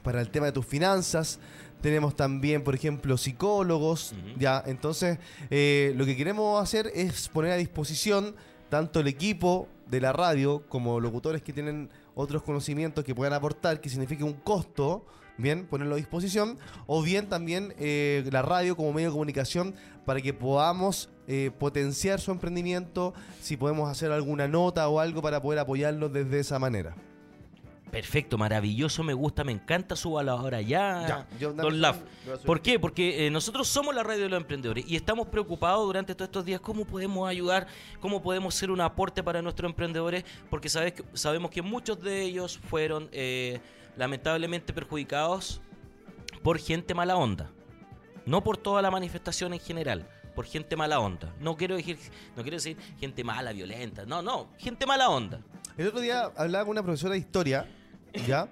[0.02, 1.38] para el tema de tus finanzas.
[1.80, 4.60] Tenemos también, por ejemplo, psicólogos, ya.
[4.66, 5.18] Entonces,
[5.50, 8.34] eh, lo que queremos hacer es poner a disposición
[8.70, 13.80] tanto el equipo de la radio como locutores que tienen otros conocimientos que puedan aportar,
[13.80, 15.04] que signifique un costo,
[15.36, 20.20] bien, ponerlo a disposición, o bien también eh, la radio como medio de comunicación para
[20.20, 25.58] que podamos eh, potenciar su emprendimiento, si podemos hacer alguna nota o algo para poder
[25.58, 26.94] apoyarlos desde esa manera.
[27.94, 31.06] Perfecto, maravilloso, me gusta, me encanta, súbalo ahora ya.
[31.06, 31.96] Ya, yo- Don un Laf.
[31.96, 32.46] segundo, lo voy a subir.
[32.46, 32.78] ¿Por qué?
[32.80, 36.44] Porque eh, nosotros somos la radio de los emprendedores y estamos preocupados durante todos estos
[36.44, 37.68] días cómo podemos ayudar,
[38.00, 42.22] cómo podemos ser un aporte para nuestros emprendedores, porque sabes que- sabemos que muchos de
[42.22, 43.60] ellos fueron eh,
[43.96, 45.60] lamentablemente perjudicados
[46.42, 47.50] por gente mala onda.
[48.26, 51.32] No por toda la manifestación en general, por gente mala onda.
[51.38, 51.98] No quiero decir,
[52.34, 54.04] no quiero decir gente mala, violenta.
[54.04, 55.40] No, no, gente mala onda.
[55.76, 57.68] El otro día hablaba con una profesora de historia,
[58.26, 58.48] ¿ya?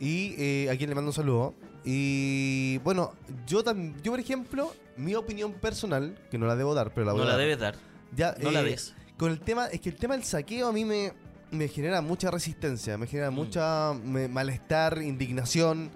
[0.00, 1.54] y eh, a quien le mando un saludo.
[1.84, 3.14] Y bueno,
[3.46, 7.12] yo también, yo por ejemplo, mi opinión personal, que no la debo dar, pero la
[7.12, 7.40] voy No a la dar.
[7.40, 7.76] debes dar.
[8.14, 8.94] Ya, no la eh, des.
[9.16, 11.12] Con el tema, es que el tema del saqueo a mí me,
[11.50, 13.34] me genera mucha resistencia, me genera Mm.
[13.34, 15.90] mucha me- malestar, indignación.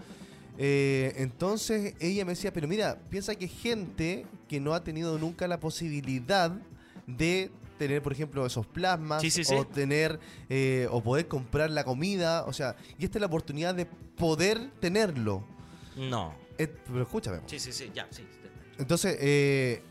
[0.59, 5.47] Eh, entonces ella me decía, pero mira, piensa que gente que no ha tenido nunca
[5.49, 6.53] la posibilidad
[7.07, 7.51] de
[7.87, 9.55] tener, por ejemplo, esos plasmas Sí, sí, sí.
[9.55, 10.19] o tener
[10.49, 14.71] eh, o poder comprar la comida, o sea, y esta es la oportunidad de poder
[14.81, 15.45] tenerlo.
[15.97, 16.35] No.
[16.59, 17.41] Eh, pero escúchame.
[17.47, 18.25] Sí, sí, sí, ya, sí.
[18.79, 19.83] Entonces, eh,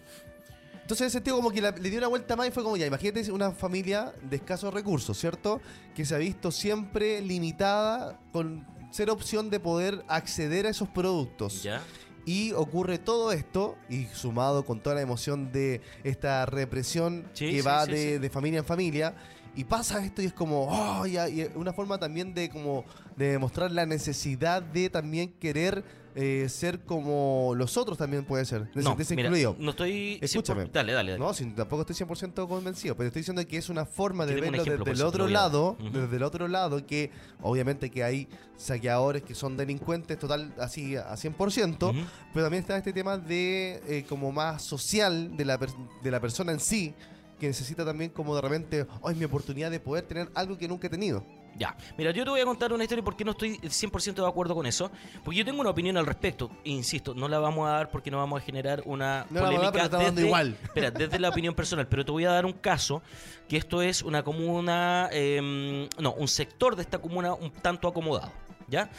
[0.82, 2.76] entonces en ese sentido como que la- le dio una vuelta más y fue como
[2.78, 5.62] ya, imagínate una familia de escasos recursos, ¿cierto?
[5.96, 11.64] Que se ha visto siempre limitada con ser opción de poder acceder a esos productos.
[11.64, 11.82] Ya.
[12.26, 17.62] Y ocurre todo esto, y sumado con toda la emoción de esta represión Sí, que
[17.62, 19.16] sí, va sí, de, familia en familia,
[19.56, 21.18] y pasa esto y es como, oh, y
[21.56, 22.86] una forma también de como
[23.18, 25.84] de demostrar la necesidad de también querer
[26.16, 29.56] eh, ser como los otros también puede ser, de No, sentirse mira, incluido.
[29.60, 30.20] no estoy...
[30.22, 30.64] Escúchame.
[30.66, 30.72] 100%.
[30.72, 31.24] Dale, dale, dale.
[31.24, 34.62] No, si tampoco estoy 100% convencido, pero estoy diciendo que es una forma de verlo
[34.62, 39.34] ejemplo, desde el otro lado, desde el otro lado, que obviamente que hay saqueadores que
[39.36, 42.00] son delincuentes total así a 100%, Ujú.
[42.34, 45.70] pero también está este tema de eh, como más social de la, per-
[46.04, 46.94] de la persona en sí,
[47.40, 50.68] que necesita también como de repente, oh, es mi oportunidad de poder tener algo que
[50.68, 51.26] nunca he tenido.
[51.58, 54.56] Ya, mira, yo te voy a contar una historia porque no estoy 100% de acuerdo
[54.56, 54.92] con eso.
[55.24, 56.50] Porque yo tengo una opinión al respecto.
[56.64, 59.72] Insisto, no la vamos a dar porque no vamos a generar una No la polémica
[59.72, 60.58] pero está dando desde, igual.
[60.64, 61.88] Espera, desde la opinión personal.
[61.88, 63.02] Pero te voy a dar un caso
[63.48, 68.32] que esto es una comuna, eh, no, un sector de esta comuna un tanto acomodado.
[68.72, 68.90] ¿Ya?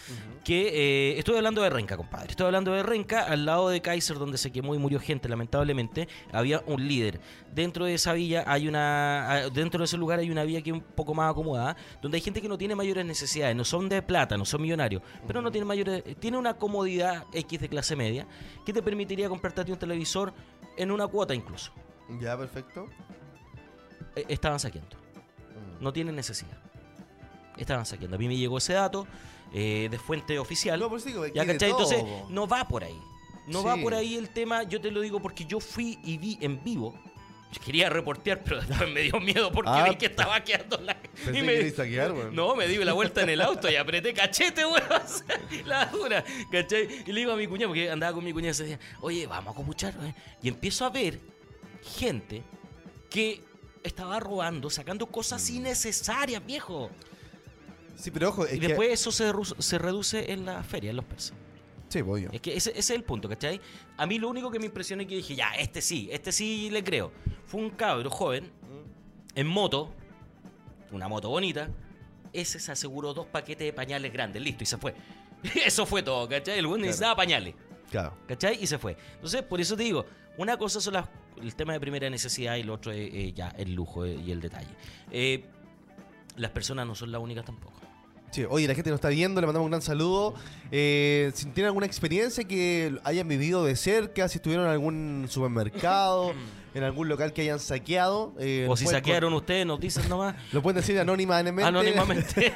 [0.45, 0.69] Que
[1.15, 2.29] eh, estoy hablando de Renca, compadre.
[2.29, 6.09] Estoy hablando de Renca, al lado de Kaiser, donde se quemó y murió gente, lamentablemente.
[6.31, 7.21] Había un líder.
[7.55, 9.33] Dentro de esa villa hay una.
[9.33, 12.17] ah, Dentro de ese lugar hay una villa que es un poco más acomodada, donde
[12.17, 15.41] hay gente que no tiene mayores necesidades, no son de plata, no son millonarios, pero
[15.41, 16.03] no tienen mayores.
[16.21, 18.27] Tiene una comodidad X de clase media
[18.67, 20.35] que te permitiría comprarte un televisor
[20.77, 21.73] en una cuota incluso.
[22.21, 22.87] Ya, perfecto.
[24.17, 24.97] Eh, estaban saqueando.
[25.81, 26.59] No tienen necesidad.
[27.57, 28.17] Estaban saqueando.
[28.17, 29.07] A mí me llegó ese dato
[29.55, 30.79] eh, de fuente oficial.
[30.81, 31.71] No, por eso digo, Ya, que ¿cachai?
[31.71, 33.01] Entonces, no va por ahí.
[33.47, 36.39] No va por ahí el tema, yo te lo digo porque yo fui y vi
[36.41, 36.95] en vivo.
[37.53, 40.95] Yo quería reportear, pero después me dio miedo porque Ah, vi que estaba quedando la.
[40.99, 42.15] pensé y que me- querías saquear.
[42.33, 44.77] No, me di la vuelta en el auto y apreté cachete, weón.
[44.91, 46.89] o sea, la dura, ¿cachai?
[47.07, 49.27] Y le digo a mi cuñado, porque andaba con mi cuñado y se decía, oye,
[49.27, 49.95] vamos a copuchar.
[49.99, 50.15] weón".
[50.41, 51.19] Y empiezo a ver
[51.83, 52.43] gente
[53.11, 53.43] que
[53.83, 55.57] estaba robando, sacando cosas Mm.
[55.57, 56.91] innecesarias, viejo.
[57.97, 58.69] Sí, pero ojo, es Y que...
[58.69, 61.35] después eso se, se reduce en la feria, en los persas.
[61.89, 62.31] Sí, voy yo.
[62.33, 63.61] Es que ese, ese es el punto, ¿cachai?
[63.99, 66.71] A mí lo único que me impresionó y que dije, ya, este sí, este sí
[66.71, 67.13] le creo.
[67.47, 68.51] Fue un cabro joven,
[69.35, 69.93] en moto,
[70.91, 71.69] una moto bonita.
[72.33, 74.95] Ese se aseguró dos paquetes de pañales grandes, listo, y se fue.
[75.67, 76.59] Eso fue todo, ¿cachai?
[76.59, 77.55] El buen necesitaba pañales,
[77.91, 78.17] Claro.
[78.27, 78.63] ¿cachai?
[78.63, 78.97] Y se fue.
[79.17, 80.07] Entonces, por eso te digo,
[80.39, 81.07] una cosa son las,
[81.43, 84.31] el tema de primera necesidad y lo otro es eh, ya el lujo eh, y
[84.31, 84.71] el detalle.
[85.11, 85.45] Eh,
[86.37, 87.82] las personas no son las únicas tampoco.
[88.33, 90.35] Sí, oye, la gente nos está viendo, le mandamos un gran saludo.
[90.71, 96.33] Eh, si tienen alguna experiencia que hayan vivido de cerca, si estuvieron en algún supermercado,
[96.75, 98.33] en algún local que hayan saqueado.
[98.41, 100.35] eh, O si pueden saquearon ustedes, nos dicen nomás.
[100.53, 101.63] Lo pueden decir anónimamente.
[101.63, 102.53] Anónimamente.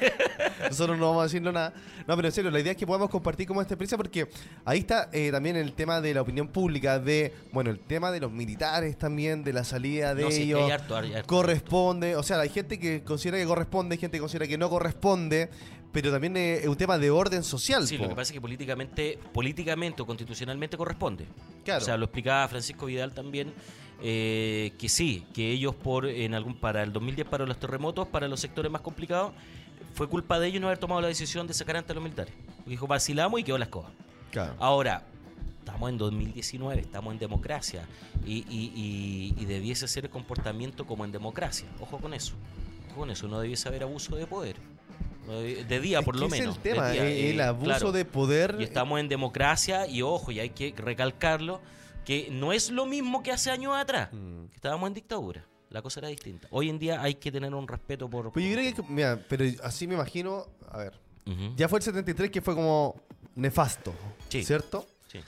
[0.69, 1.73] Nosotros no vamos a decirlo nada.
[2.07, 4.29] No, pero en serio, la idea es que podamos compartir como esta experiencia porque
[4.65, 8.21] ahí está eh, también el tema de la opinión pública, de, bueno, el tema de
[8.21, 10.63] los militares también, de la salida de No, sí, ellos.
[10.65, 11.27] hay harto, hay harto.
[11.27, 14.69] corresponde, o sea, hay gente que considera que corresponde, hay gente que considera que no
[14.71, 15.51] corresponde,
[15.93, 17.87] pero también eh, es un tema de orden social.
[17.87, 18.05] Sí, po.
[18.05, 21.27] lo que pasa es que políticamente, políticamente o constitucionalmente corresponde.
[21.65, 21.83] Claro.
[21.83, 23.55] O sea, lo explicaba Francisco Vidal también,
[24.03, 28.29] eh, que sí, que ellos por en algún para el 2010 para los terremotos, para
[28.29, 29.33] los sectores más complicados,
[29.97, 32.33] fue culpa de ellos no haber tomado la decisión de sacar ante a los militares.
[32.57, 33.91] Porque dijo, vacilamos y quedó la escoba.
[34.31, 34.55] Claro.
[34.59, 35.03] Ahora,
[35.59, 37.85] estamos en 2019, estamos en democracia
[38.25, 41.67] y, y- y- y debiese ser el comportamiento como en democracia.
[41.81, 42.35] Ojo con eso.
[42.91, 44.57] Ojo con eso, no debiese haber abuso de poder.
[45.27, 46.57] De día, Es por lo menos.
[46.57, 47.91] Es de el tema, día, eh, el eh, abuso claro.
[47.93, 48.57] de poder.
[48.61, 51.61] Y estamos en democracia y ojo, y hay que recalcarlo,
[52.05, 54.47] que no es lo mismo que hace años atrás, Mm.
[54.47, 55.45] que estábamos en dictadura.
[55.77, 56.49] La cosa era distinta.
[56.53, 58.33] Hoy en día hay que tener un respeto por...
[58.33, 60.95] Pues yo creo que, mira, pero así me imagino, a ver,
[61.55, 62.97] ya fue el 73 que fue como
[63.35, 63.93] nefasto,
[64.31, 64.43] Sí.
[64.43, 64.87] ¿cierto?
[65.13, 65.21] Sí.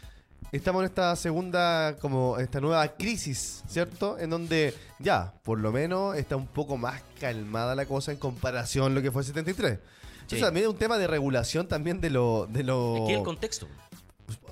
[0.51, 4.19] Estamos en esta segunda, como esta nueva crisis, ¿cierto?
[4.19, 8.93] En donde ya, por lo menos, está un poco más calmada la cosa en comparación
[8.93, 9.73] a lo que fue el 73.
[9.73, 10.41] Entonces Sí.
[10.41, 12.47] también es un tema de regulación también de lo...
[12.47, 13.69] De lo Es que el contexto.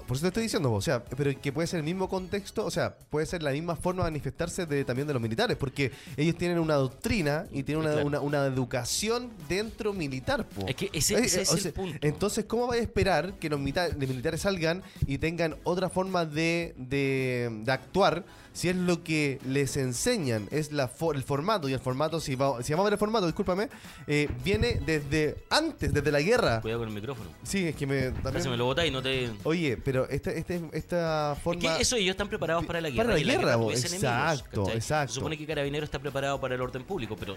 [0.06, 2.70] Por eso te estoy diciendo, o sea, pero que puede ser el mismo contexto, o
[2.70, 6.36] sea, puede ser la misma forma de manifestarse de, también de los militares, porque ellos
[6.36, 8.06] tienen una doctrina y tienen una, Claro.
[8.06, 10.46] una- una educación dentro militar.
[10.48, 10.66] po.
[10.66, 11.98] Es que ese- Eh, ese es el sea, punto.
[12.06, 16.24] Entonces, ¿cómo vais a esperar que los, milita- los militares salgan y tengan otra forma
[16.24, 18.24] de, de- de actuar
[18.56, 20.48] si es lo que les enseñan?
[20.50, 22.98] Es la fo- el formato, y el formato, si, va- si vamos a ver el
[22.98, 23.68] formato, discúlpame,
[24.06, 26.60] eh, viene desde antes, desde la guerra.
[26.62, 27.28] Cuidado con el micrófono.
[27.42, 28.10] Sí, es que me...
[28.10, 29.30] también- Casi me lo botáis y no te.
[29.44, 31.60] Oye, pero esta, este- esta Es forma...
[31.76, 33.04] que eso ellos están preparados para la guerra.
[33.04, 35.12] Para la y guerra, exacto, exacto.
[35.12, 37.36] Se supone que Carabinero está preparado para el orden público, pero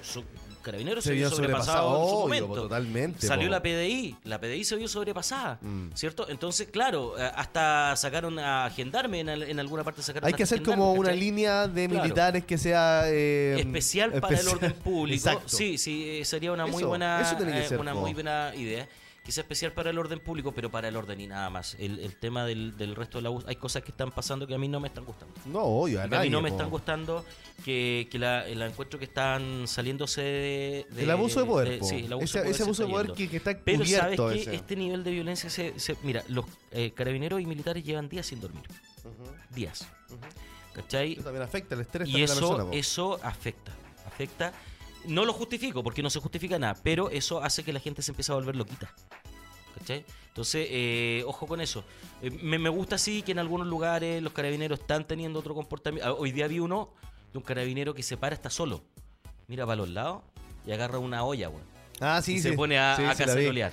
[0.62, 2.62] Carabinero se, Se vio sobrepasado sobrepasado, en su obvio, momento.
[2.64, 3.52] totalmente, Salió po.
[3.52, 5.90] la PDI, la PDI se vio sobrepasada, Mm.
[5.96, 6.28] ¿cierto?
[6.30, 10.44] Entonces, claro, eh, hasta sacaron a Gendarme, en, al- en alguna parte sacaron Hay que
[10.44, 11.20] hacer como una ¿cachai?
[11.20, 12.04] línea de Claro.
[12.04, 13.04] militares que sea...
[13.06, 14.56] eh, especial para el especial.
[14.56, 15.16] orden público.
[15.30, 15.50] Exacto.
[15.50, 18.02] Sí, sí, eh, sería una muy Eso, buena, eso tiene que eh, ser, una po.
[18.02, 18.88] muy buena idea.
[19.24, 21.76] Que sea especial para el orden público, pero para el orden y nada más.
[21.78, 24.58] El, el tema del, del resto de la hay cosas que están pasando que a
[24.58, 25.36] mí no me están gustando.
[25.46, 26.56] No, obvio, a a mí nadie, no me po.
[26.56, 27.26] están gustando
[27.64, 31.86] que, que la, el encuentro que están saliéndose de, de- El abuso de poder, po.
[31.86, 33.86] sí, el abuso ese, de poder ese se abuso de poder que, que está Pero
[33.86, 34.56] sabes cubierto que ese.
[34.56, 38.40] este nivel de violencia se, se- mira, los eh, carabineros y militares llevan días sin
[38.40, 38.64] dormir,
[39.04, 40.18] Ujú, días, ujú.
[40.82, 41.14] ¿Cachai?
[41.14, 43.72] Eso también afecta el estrés Y a la eso, persona, eso afecta,
[44.06, 44.54] afecta.
[45.06, 48.12] No lo justifico porque no se justifica nada, pero eso hace que la gente se
[48.12, 48.94] empiece a volver loquita.
[49.78, 50.06] ¿Cachai?
[50.28, 51.84] Entonces, eh, ojo con eso.
[52.22, 56.10] Eh, me, me gusta sí que en algunos lugares los carabineros están teniendo otro comportamiento.
[56.10, 56.94] Ah, Hoy día vi uno
[57.32, 58.84] de un carabinero que se para, está solo.
[59.48, 60.24] Mira para los lados
[60.66, 61.64] y agarra una olla, weón.
[62.02, 62.50] Ah, sí, y sí.
[62.50, 63.04] se pone a, Sí,
[63.62, 63.72] a.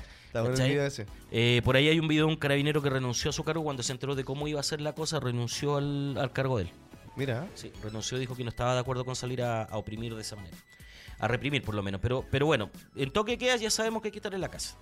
[1.30, 3.82] Eh, por ahí hay un video de un carabinero que renunció a su cargo cuando
[3.82, 6.70] se enteró de cómo iba a ser la cosa, renunció al, al cargo de él.
[7.16, 7.48] Mira.
[7.54, 10.36] Sí, renunció, dijo que no estaba de acuerdo con salir a, a oprimir de esa
[10.36, 10.56] manera.
[11.18, 12.00] A reprimir, por lo menos.
[12.00, 14.76] Pero, pero bueno, en toque queda ya sabemos que hay que estar en la casa.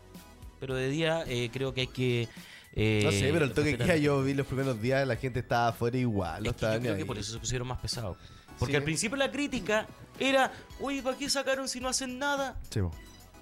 [0.61, 2.29] Pero de día eh, creo que hay que.
[2.75, 5.69] eh, No sé, pero el toque que yo vi los primeros días, la gente estaba
[5.69, 6.43] afuera igual.
[6.43, 8.17] No Es que yo creo que por eso se pusieron más pesados.
[8.59, 8.77] Porque Sí.
[8.77, 9.87] al principio la crítica
[10.19, 12.57] era, oye, ¿para qué sacaron si no hacen nada?
[12.71, 12.93] Sí, po.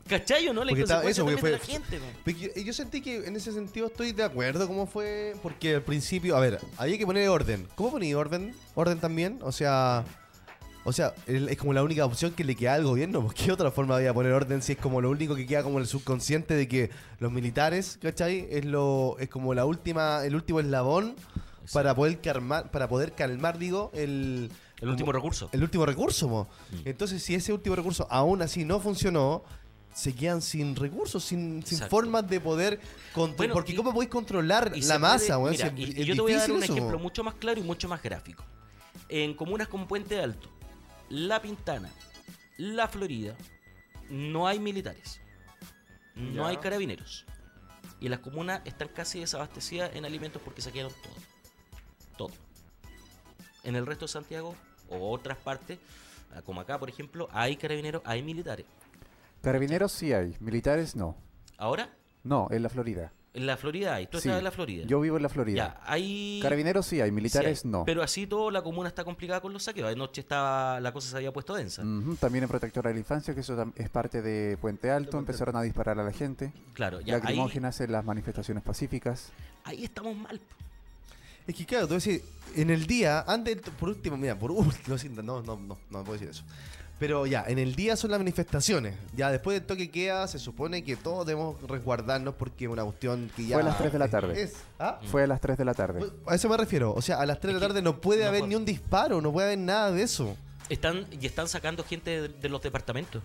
[0.09, 0.65] ¿Cachai o no?
[0.65, 2.01] La estaba- eso, también de fue- la gente.
[2.57, 6.37] yo, yo sentí que en ese sentido estoy de acuerdo cómo fue, porque al principio,
[6.37, 7.67] a ver, había que poner orden.
[7.77, 8.55] ¿Cómo ponía orden?
[8.75, 9.39] ¿Orden también?
[9.43, 10.05] O sea,
[10.85, 13.23] o sea, es como la única opción que le queda al gobierno.
[13.23, 15.79] ¿Por qué otra forma había poner orden si es como lo único que queda como
[15.79, 18.49] el subconsciente de que los militares, ¿cachai?
[18.51, 21.15] Es lo es como la última el último eslabón
[21.73, 25.49] para poder calmar para poder calmar, digo, el El último recurso.
[25.53, 26.29] el último recurso.
[26.29, 26.49] mo.
[26.73, 26.89] Mm.
[26.89, 29.45] Entonces, si ese último recurso aún así no funcionó,
[29.93, 32.81] se quedan sin recursos, sin, formas de poder
[33.13, 33.37] controlar.
[33.37, 35.39] Bueno, porque y- ¿cómo podéis controlar la masa?
[35.39, 37.23] puede- mira, y, es- y es yo te voy a dar un eso, ejemplo mucho
[37.25, 38.45] más claro y mucho más gráfico.
[39.09, 40.49] En comunas como Puente Alto,
[41.11, 41.91] La Pintana,
[42.57, 43.35] La Florida,
[44.09, 45.21] no hay militares.
[46.15, 46.49] No Ya.
[46.49, 47.25] hay carabineros.
[48.01, 51.15] Y las comunas están casi desabastecidas en alimentos porque saquearon todo.
[52.29, 52.37] Todo.
[53.65, 54.55] En el resto de Santiago
[54.89, 55.79] o otras partes,
[56.45, 58.67] como acá por ejemplo, hay carabineros, hay militares.
[59.43, 61.17] Carabineros sí hay, militares no.
[61.59, 61.91] Ahora,
[62.25, 63.13] No, en la Florida.
[63.35, 64.07] en la Florida hay.
[64.07, 64.85] Tú Sí, estás en la Florida.
[64.87, 65.57] Yo vivo en la Florida.
[65.57, 66.39] Ya, hay...
[66.43, 67.85] Carabineros sí hay, militares Sí hay, no.
[67.85, 69.91] Pero así todo, la comuna está complicada con los saqueos.
[69.93, 71.83] Anoche estaba, la cosa se había puesto densa.
[72.21, 75.63] También en Protectora de la Infancia, que eso es parte de Puente Alto, empezaron a
[75.63, 76.53] disparar a la gente.
[76.75, 79.33] Claro, ya ahí, Lacrimógenas en las manifestaciones pacíficas.
[79.65, 80.41] ahí estamos mal.
[81.47, 82.23] Es que claro, tú decís,
[82.55, 86.29] en el día, antes, por último, mira, por último, no, no, no, no puedo decir
[86.29, 86.45] eso.
[87.03, 88.95] Pero ya, en el día son las manifestaciones.
[89.17, 93.29] Ya después del toque queda, se supone que todos debemos resguardarnos porque es una cuestión
[93.35, 93.57] que ya.
[93.57, 94.41] Fue a las 3 de la tarde.
[94.41, 95.01] Es, ¿ah?
[95.11, 96.09] Fue a las 3 de la tarde.
[96.29, 96.95] A eso me refiero.
[96.95, 98.65] O sea, a las 3 de la tarde no puede no haber puede- ni un
[98.65, 100.37] disparo, no puede haber nada de eso.
[100.69, 103.21] Están, y están sacando gente de, de los departamentos.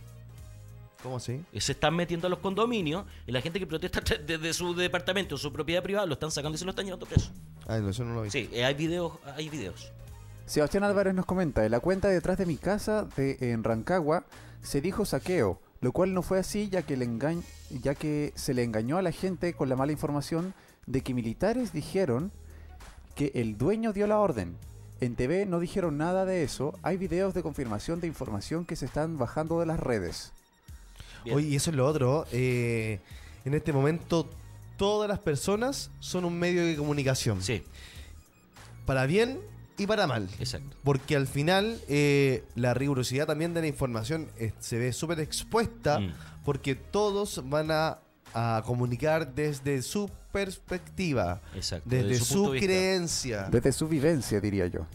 [1.04, 1.44] ¿Cómo así?
[1.54, 5.38] Y se están metiendo a los condominios y la gente que protesta desde su departamento,
[5.38, 7.30] su propiedad privada, lo están sacando y se lo están llevando preso.
[7.68, 8.32] Ah, no, eso no lo vi.
[8.32, 9.92] Sí, eh, hay videos, hay videos.
[10.48, 14.26] Sebastián Álvarez nos comenta, en la cuenta detrás de mi casa de, en Rancagua
[14.64, 17.44] se dijo saqueo, lo cual no fue así ya que, le engañ-
[17.82, 20.54] ya que se le engañó a la gente con la mala información
[20.86, 22.32] de que militares dijeron
[23.16, 24.56] que el dueño dio la orden.
[25.02, 28.86] En TV no dijeron nada de eso, hay videos de confirmación de información que se
[28.86, 30.32] están bajando de las redes.
[31.24, 31.36] Bien.
[31.38, 32.26] Oye, y eso es lo otro.
[32.32, 33.00] eh,
[33.46, 34.28] en este momento,
[34.78, 37.42] todas las personas son un medio de comunicación.
[37.44, 37.64] Sí,
[38.86, 39.40] Para bien
[39.78, 40.28] y para mal.
[40.40, 40.76] exacto.
[40.84, 46.00] Porque al final, eh, la rigurosidad también de la información eh, se ve súper expuesta.
[46.00, 46.13] Mm.
[46.44, 48.00] Porque todos van a,
[48.34, 51.42] a comunicar desde su perspectiva.
[51.54, 51.90] Exacto.
[51.90, 53.48] Desde desde su, creencia.
[53.52, 54.88] Desde su vivencia, diría yo.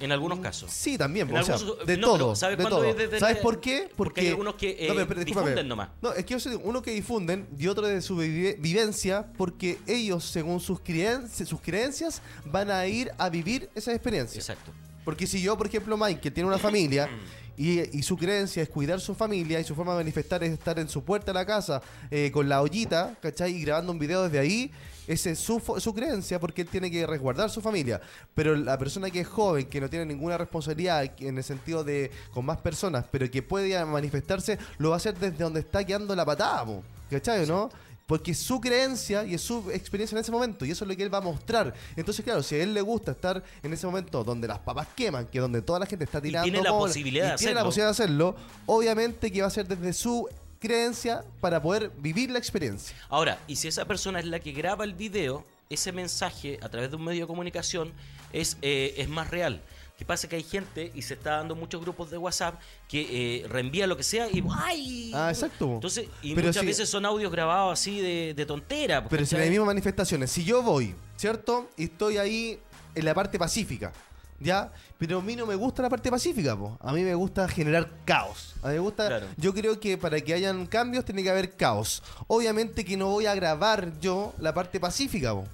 [0.00, 0.70] En algunos casos.
[0.72, 2.84] Sí, también, En o sea, algunos- de no, pero todo, ¿sabes de todo.
[2.84, 3.88] es desde ¿Sabes por qué?
[3.96, 5.24] porque hay algunos que, eh, pero discúlpame.
[5.24, 5.88] difunden nomás.
[6.02, 9.78] No, es que yo sé, uno que difunden y otro de su vive- vivencia porque
[9.86, 14.38] ellos, según sus creencias, sus creencias, van a ir a vivir esa experiencia.
[14.38, 14.72] Exacto.
[15.04, 17.08] Porque si yo, por ejemplo, Mike, que tiene una familia
[17.56, 20.78] y, y su creencia es cuidar su familia y su forma de manifestar es estar
[20.78, 23.54] en su puerta de la casa eh, con la ollita, ¿cachai?
[23.54, 24.70] Y grabando un video desde ahí,
[25.06, 28.00] esa es su, su creencia porque él tiene que resguardar su familia.
[28.34, 32.10] Pero la persona que es joven, que no tiene ninguna responsabilidad en el sentido de
[32.32, 36.14] con más personas, pero que puede manifestarse, lo va a hacer desde donde está quedando
[36.16, 36.66] la patada,
[37.10, 37.46] ¿cachai?
[37.46, 37.70] ¿No?
[38.06, 40.64] Porque es su creencia y es su experiencia en ese momento.
[40.64, 41.74] Y eso es lo que él va a mostrar.
[41.96, 45.26] Entonces, claro, si a él le gusta estar en ese momento donde las papas queman,
[45.26, 46.44] que donde toda la gente está tirando.
[46.44, 47.68] tiene la posibilidad y de tiene la hacerlo.
[47.68, 48.36] posibilidad de hacerlo,
[48.66, 50.28] obviamente que va a ser desde su
[50.58, 52.96] creencia para poder vivir la experiencia.
[53.08, 56.90] Ahora, y si esa persona es la que graba el video, ese mensaje a través
[56.90, 57.92] de un medio de comunicación
[58.32, 59.62] es, eh, es más real.
[59.96, 60.28] ¿Qué pasa?
[60.28, 63.96] Que hay gente, y se está dando muchos grupos de WhatsApp, que eh, reenvía lo
[63.96, 65.12] que sea y ¡ay!
[65.14, 65.72] Ah, exacto.
[65.74, 69.08] Entonces, y Pero muchas si- veces son audios grabados así de, de tontera.
[69.08, 71.70] Pero si las mismas manifestaciones, si yo voy, ¿cierto?
[71.76, 72.58] Y estoy ahí
[72.96, 73.92] en la parte pacífica,
[74.40, 74.72] ¿ya?
[74.98, 76.76] Pero a mí no me gusta la parte pacífica, po.
[76.80, 78.54] A mí me gusta generar caos.
[78.62, 79.06] A mí me gusta.
[79.06, 79.26] Claro.
[79.36, 82.02] Yo creo que para que hayan cambios tiene que haber caos.
[82.26, 85.44] Obviamente que no voy a grabar yo la parte pacífica, po.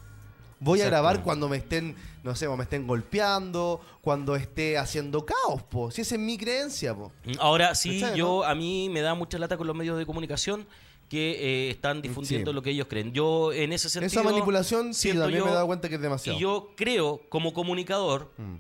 [0.60, 5.62] Voy a grabar cuando me estén, no sé, me estén golpeando, cuando esté haciendo caos,
[5.62, 5.90] po.
[5.90, 7.10] Si esa es mi creencia, po.
[7.38, 10.66] Ahora sí, ¿Cachai, yo a mí me da mucha lata con los medios de comunicación
[11.08, 12.54] que eh, están difundiendo Sí.
[12.54, 13.12] lo que ellos creen.
[13.12, 16.00] Yo en ese sentido Esa manipulación, sí, también me he yo- dado cuenta que es
[16.00, 16.38] demasiado.
[16.38, 18.56] Y yo creo, como comunicador, Mm.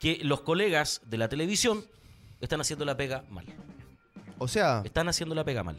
[0.00, 1.84] que los colegas de la televisión
[2.40, 3.44] están haciendo la pega mal.
[4.38, 5.76] O sea, Están haciendo la pega mal.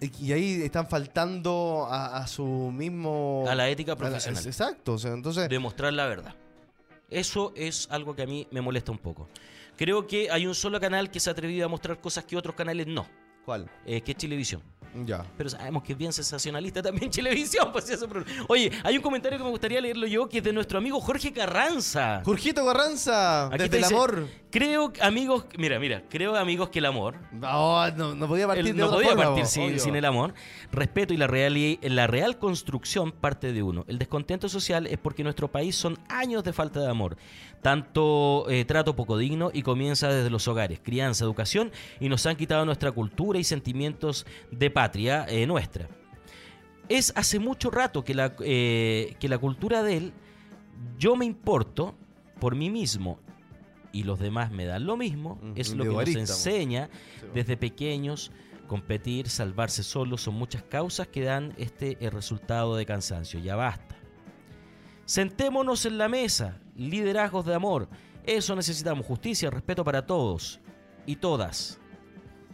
[0.00, 3.44] Y ahí están faltando a, a su mismo...
[3.48, 4.46] A la ética la- profesional.
[4.46, 5.48] exacto, o sea, entonces...
[5.48, 6.34] Demostrar la verdad.
[7.08, 9.28] Eso es algo que a mí me molesta un poco.
[9.76, 12.54] Creo que hay un solo canal que se ha atrevido a mostrar cosas que otros
[12.54, 13.06] canales no,
[13.44, 13.70] ¿Cuál?
[13.84, 14.62] eh, que es Televisión.
[15.06, 15.24] Ya.
[15.36, 17.70] Pero sabemos que es bien sensacionalista también Televisión.
[17.72, 20.52] Pues, eso, pero- Oye, hay un comentario que me gustaría leerlo yo, que es de
[20.52, 22.22] nuestro amigo Jorge Carranza.
[22.24, 24.26] Jorgito Carranza, Aquí desde el dice, amor.
[24.50, 28.72] Creo, amigos, mira, mira, creo, amigos, que el amor No, no, no podía partir Él
[28.72, 30.34] de no otra podía forma, partir sin, el amor.
[30.72, 33.84] Respeto y la real, y- la real construcción parte de uno.
[33.86, 37.16] El descontento social es porque en nuestro país son años de falta de amor.
[37.62, 41.70] Tanto eh, trato poco digno y comienza desde los hogares, crianza, educación
[42.00, 45.86] y nos han quitado nuestra cultura y sentimientos de patria eh, nuestra.
[46.88, 50.12] Es hace mucho rato que la, eh, que la cultura de él,
[50.98, 51.94] yo me importo
[52.40, 53.20] por mí mismo
[53.92, 56.88] y los demás me dan lo mismo, es lo que nos enseña
[57.34, 58.30] desde pequeños.
[58.66, 63.40] Competir, salvarse solos son muchas causas que dan este eh, resultado de cansancio.
[63.40, 63.96] Ya basta.
[65.06, 67.88] Sentémonos en la mesa, liderazgos de amor.
[68.24, 70.60] Eso necesitamos, justicia, respeto para todos
[71.04, 71.80] y todas.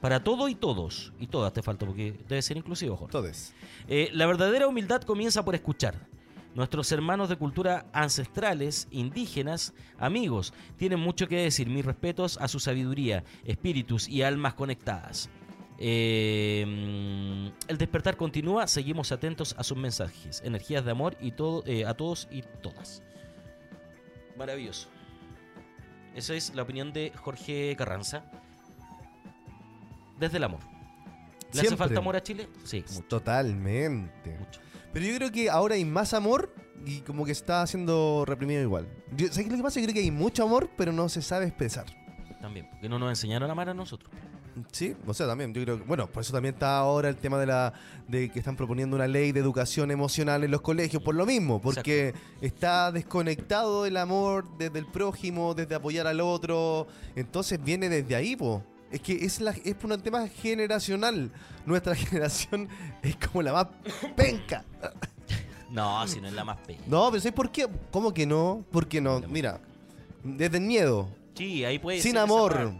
[0.00, 1.12] Para todo y todos.
[1.18, 3.16] Y todas te falta porque debe ser inclusivo, Jorge.
[3.18, 3.54] Entonces,
[3.88, 6.08] Eh, la verdadera humildad comienza por escuchar.
[6.56, 11.68] Nuestros hermanos de cultura ancestrales, indígenas, amigos, tienen mucho que decir.
[11.68, 15.28] Mis respetos a su sabiduría, espíritus y almas conectadas.
[15.78, 21.84] Mm, el despertar continúa, seguimos atentos a sus mensajes, energías de amor y todo, eh,
[21.84, 23.02] a todos y todas.
[24.38, 24.88] Maravilloso.
[26.14, 28.24] Esa es la opinión de Jorge Carranza.
[30.18, 30.75] Desde el amor.
[31.56, 32.48] ¿Le hace falta amor a Chile?
[32.64, 33.06] Sí, mucho.
[33.08, 34.36] totalmente.
[34.38, 34.60] mucho.
[34.92, 36.54] Pero yo creo que ahora hay más amor
[36.84, 38.88] y como que está siendo reprimido igual.
[39.16, 39.80] Yo, ¿Sabes lo que pasa?
[39.80, 41.86] Yo creo que hay mucho amor, pero no se sabe expresar.
[42.40, 44.10] También, porque no nos enseñaron a amar a nosotros.
[44.72, 47.38] Sí, o sea, también, yo creo que, bueno, por eso también está ahora el tema
[47.38, 47.74] de la
[48.08, 51.60] de que están proponiendo una ley de educación emocional en los colegios, por lo mismo,
[51.60, 56.86] porque está desconectado el amor desde el prójimo, desde apoyar al otro,
[57.16, 58.62] entonces viene desde ahí, po.
[58.96, 61.30] Es que es, la, es un tema generacional.
[61.66, 62.68] Nuestra generación
[63.02, 63.66] es como la más
[64.16, 64.64] penca.
[65.70, 66.86] No, si no es la más pequeña.
[66.86, 67.68] No, pero ¿sabes por qué?
[67.90, 68.64] ¿Cómo que no?
[68.70, 69.60] Porque no, mira,
[70.22, 72.72] desde el miedo, Sí, ahí puede Sin ser amor.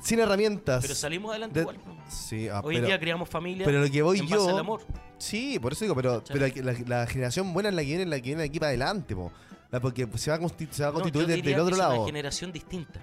[0.00, 0.82] sin herramientas.
[0.82, 1.78] Pero salimos adelante De- igual.
[1.84, 1.94] ¿no?
[2.08, 4.48] Sí, ah, Hoy en pero- día creamos familia pero lo que voy en base yo-
[4.50, 4.82] al amor.
[5.18, 8.16] Sí, por eso digo, pero, pero la, la generación buena es la que viene, la
[8.16, 9.32] que viene aquí para adelante, po.
[9.72, 11.74] La porque se va a, consti- se va a No, constituir desde el que otro
[11.74, 11.96] es lado.
[11.96, 13.00] una generación distinta.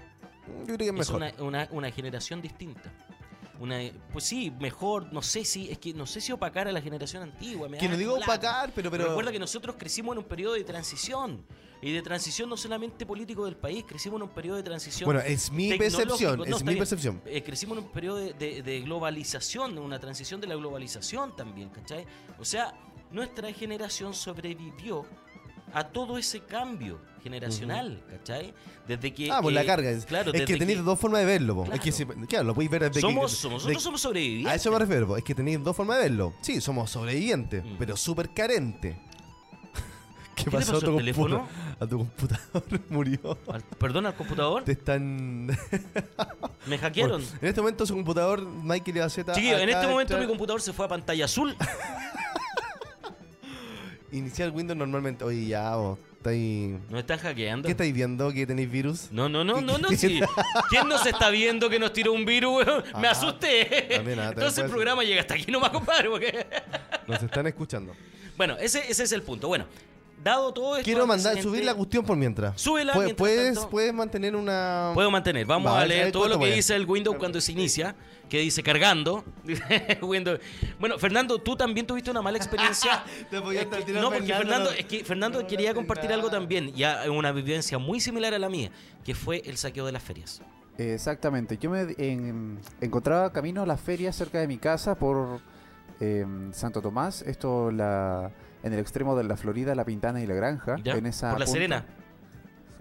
[0.66, 1.16] Yo creo que es Es mejor.
[1.16, 2.92] una, una, una generación distinta.
[3.60, 3.78] Una,
[4.12, 7.22] pues sí, mejor, no sé si, es que no sé si opacar a la generación
[7.22, 7.68] antigua.
[7.68, 10.64] me Que no digo opacar, pero- pero- Recuerda que nosotros crecimos en un periodo de
[10.64, 11.44] transición.
[11.84, 15.04] Y de transición no solamente político del país, crecimos en un periodo de transición.
[15.04, 16.78] Bueno, es mi percepción, No, es mi bien.
[16.78, 17.22] percepción.
[17.26, 21.70] Eh, crecimos en un periodo de, de- de globalización, una transición de la globalización también,
[21.70, 22.04] ¿cachai?
[22.38, 22.72] O sea,
[23.10, 25.04] nuestra generación sobrevivió
[25.74, 28.52] a todo ese cambio generacional, ¿cachai?
[28.88, 29.30] Desde que...
[29.30, 29.90] Ah, pues la eh, carga.
[29.90, 31.54] Es, Claro, es que tenéis dos formas de verlo.
[31.64, 31.72] po.
[31.72, 33.36] Es que si- claro, lo podéis ver desde somos, que.
[33.36, 34.52] somos, de- nosotros somos sobrevivientes.
[34.52, 35.06] a eso me refiero.
[35.06, 35.16] po.
[35.16, 36.34] Es que tenéis dos formas de verlo.
[36.40, 37.76] Sí, somos sobrevivientes, Mm.
[37.78, 38.96] pero súper carentes.
[40.34, 41.46] ¿Qué, ¿Qué le pasó a tu teléfono?
[41.82, 43.38] A tu computador murió.
[43.52, 44.62] Al- perdón, al computador.
[44.64, 45.46] Te están.
[46.66, 47.20] Me hackearon.
[47.40, 49.32] en este momento su computador, Michael Ibaceta.
[49.32, 51.56] Chiquillos, en acaba este de momento mi computador se fue a pantalla azul.
[54.12, 55.24] Iniciar Windows normalmente.
[55.24, 55.98] Oye, ya, vos.
[56.18, 56.74] Estáis...
[56.88, 57.66] Nos están hackeando.
[57.66, 58.32] ¿Qué estáis viendo?
[58.32, 59.08] ¿Que tenéis virus?
[59.10, 60.20] No, no, no, no, no, sí.
[60.70, 62.84] ¿Quién nos está viendo que nos tiró un virus, weón?
[63.00, 63.18] Me Ajá.
[63.18, 63.88] asusté.
[63.96, 66.08] También, ah, Entonces el programa llega hasta aquí nomás, compadre.
[66.08, 66.46] porque-
[67.08, 67.92] Nos están escuchando.
[68.36, 69.48] Bueno, ese, ese es el punto.
[69.48, 69.66] Bueno,
[70.22, 70.84] dado todo esto.
[70.84, 72.60] Quiero mandar, subir la cuestión por mientras.
[72.60, 73.70] Súbela Pu- mientras puedes, tanto.
[73.70, 74.90] puedes mantener una.
[74.94, 75.46] Puedo mantener.
[75.46, 76.50] Vamos Va, a a leer todo lo que voy.
[76.52, 77.94] dice el Windows cuando se inicia.
[78.28, 79.24] Que dice cargando.
[80.00, 80.40] Windows.
[80.80, 83.04] Bueno, Fernando, tú también tuviste una mala experiencia.
[83.30, 86.04] Te podía Es estar que- tirando no, porque Fernando, es que Fernando no quería compartir
[86.10, 86.14] nada.
[86.16, 86.72] algo también.
[86.72, 88.70] Ya una vivencia muy similar a la mía.
[89.04, 90.40] Que fue el saqueo de las ferias.
[90.78, 91.58] Exactamente.
[91.60, 95.40] Yo me en- encontraba camino a la feria cerca de mi casa por
[96.00, 97.20] em, Santo Tomás.
[97.22, 98.30] Esto la,
[98.62, 100.76] en el extremo de la Florida, La Pintana y La Granja.
[100.82, 100.94] ¿Ya?
[100.94, 101.58] En esa Por la punta.
[101.58, 101.84] Serena.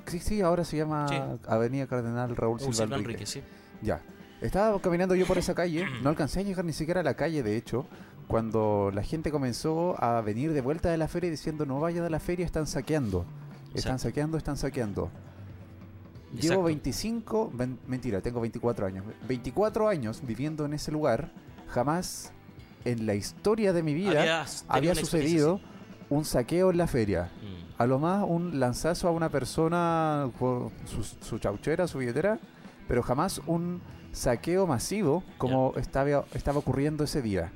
[0.07, 1.15] Sí, sí, ahora se llama Sí.
[1.47, 3.11] Avenida Cardenal Raúl Silva Silva Enrique.
[3.13, 3.41] Enrique, sí.
[3.82, 4.01] Ya.
[4.41, 7.43] Estaba caminando yo por esa calle, no alcancé a llegar ni siquiera a la calle,
[7.43, 7.86] de hecho,
[8.27, 12.09] cuando la gente comenzó a venir de vuelta de la feria diciendo no vayan a
[12.09, 13.25] la feria, están saqueando.
[13.75, 13.99] Están Exacto.
[13.99, 15.11] saqueando, están saqueando.
[16.34, 16.47] Exacto.
[16.47, 19.05] Llevo 25, ven- mentira, tengo 24 años.
[19.27, 21.32] 24 años viviendo en ese lugar,
[21.67, 22.32] jamás
[22.86, 25.59] en la historia de mi vida había sucedido
[26.12, 27.32] un saqueo en la feria.
[27.41, 27.82] Mm.
[27.82, 32.38] A lo más un lanzazo a una persona por su, su chauchera, su billetera,
[32.88, 33.82] pero jamás un
[34.12, 37.51] saqueo masivo como estaba, estaba ocurriendo ese día.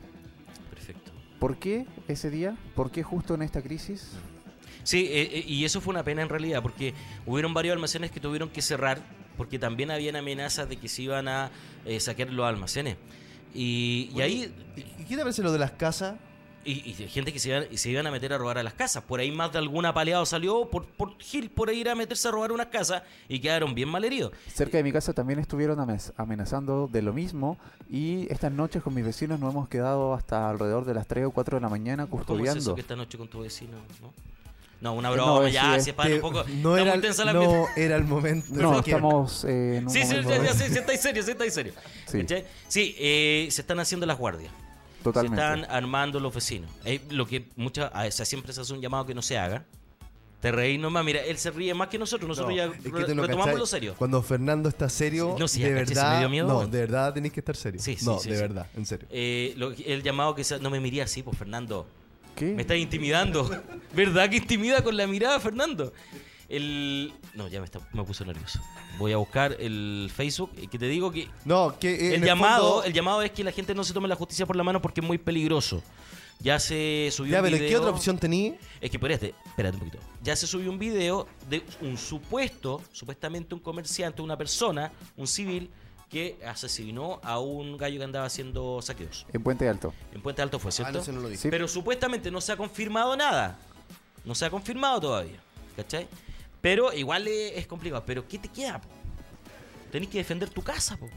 [0.70, 1.12] Perfecto.
[1.38, 2.58] ¿Por qué ese día?
[2.76, 4.14] ¿Por qué justo en esta crisis?
[4.84, 6.94] Sí, eh, eh, y eso fue una pena en realidad, porque
[7.26, 9.00] hubieron varios almacenes que tuvieron que cerrar,
[9.36, 11.52] porque también habían amenazas de que se iban a
[11.86, 12.96] eh, saquear los almacenes.
[13.54, 14.54] Y, y ahí,
[14.98, 16.16] ¿Y qué te parece lo de las casas?
[16.66, 18.74] Y, y de gente que se iban, se iban a meter a robar a las
[18.74, 19.04] casas.
[19.04, 22.28] Por ahí más de algún apaleado salió por, por Gil, por ahí ir a meterse
[22.28, 24.32] a robar unas casas y quedaron bien malheridos.
[24.54, 27.58] Cerca de mi casa también estuvieron amenaz- amenazando de lo mismo
[27.90, 31.32] y estas noches con mis vecinos nos hemos quedado hasta alrededor de las 3 o
[31.32, 32.60] 4 de la mañana ¿Cómo es custodiando.
[32.60, 33.78] eso que esta noche con tu vecino?
[34.02, 34.14] No,
[34.82, 36.44] no una Eh, broma, no, ya, si es para un poco.
[36.62, 38.48] no, era, la no era el momento.
[38.52, 40.54] No, estamos eh, en un Sí, sí, sí, momento...
[40.54, 41.74] sí, sí, sí, estáis serio, sí, estáis serio.
[42.08, 42.26] Sí.
[42.68, 44.52] Sí, eh, se están haciendo las guardias.
[45.06, 45.38] Totalmente.
[45.42, 46.70] Se están armando los vecinos.
[46.84, 49.64] Eh, lo que muchas, a esa siempre se hace un llamado que no se haga.
[50.42, 52.90] Te reís nomás, mira, él se ríe más que nosotros, nosotros No, ya es que
[52.90, 53.96] re- tú no retomamos cachai, lo serio.
[53.98, 57.14] Cuando Fernando está serio, no, de caché, se me verdad, dio miedo, no, de verdad
[57.14, 57.80] tenéis que estar serio.
[57.82, 59.08] Sí, sí, no, sí, de verdad, en serio.
[59.12, 61.88] Eh, lo- el llamado que se, no me miré así, pues Fernando.
[62.36, 62.46] ¿Qué?
[62.54, 63.50] Me estás intimidando.
[63.94, 65.94] ¿Verdad que intimida con la mirada, Fernando?
[66.50, 67.14] El...
[67.34, 68.60] No, ya me, está, me puso nervioso.
[68.98, 72.74] Voy a buscar el Facebook y que te digo que No, que eh, el llamado,
[72.76, 74.82] fondo- el llamado es que la gente no se tome la justicia por la mano
[74.82, 75.82] porque es muy peligroso.
[76.40, 77.70] Ya se subió Ya, un pero video.
[77.70, 78.56] ¿qué otra opción tení?
[78.82, 80.00] Es que espérate, espérate un poquito.
[80.22, 85.70] Ya se subió un video de un supuesto, supuestamente un comerciante, una persona, un civil,
[86.10, 89.26] que asesinó a un gallo que andaba haciendo saqueos.
[89.34, 89.94] En Puente Alto.
[90.14, 90.94] En Puente Alto fue, Ah, ¿cierto?
[90.94, 91.38] no, ese no lo vi.
[91.38, 91.48] Sí.
[91.50, 93.58] Pero supuestamente no se ha confirmado nada.
[94.24, 95.40] No se ha confirmado todavía.
[95.76, 96.08] ¿Cachai?
[96.66, 98.02] Pero igual es, es complicado.
[98.08, 98.82] Pero ¿qué te queda?
[98.82, 98.88] po?
[99.92, 101.08] Tenés que defender tu casa, po.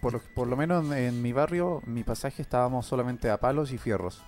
[0.00, 3.78] Por, por lo menos en, en mi barrio, mi pasaje estábamos solamente a palos y
[3.78, 4.22] fierros.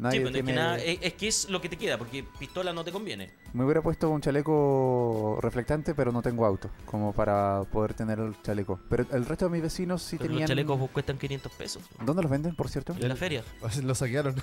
[0.00, 1.96] Nadie Sí, pero es, que tiene- nada- es, es que es lo que te queda,
[1.96, 3.30] porque pistola no te conviene.
[3.52, 8.34] Me hubiera puesto un chaleco reflectante, pero no tengo auto, como para poder tener el
[8.42, 8.80] chaleco.
[8.90, 10.40] Pero el resto de mis vecinos sí Pero tenían...
[10.40, 11.84] los chalecos cuestan 500 pesos.
[12.04, 12.94] ¿Dónde los venden, por cierto?
[12.98, 13.44] En la feria.
[13.84, 14.34] Lo saquearon.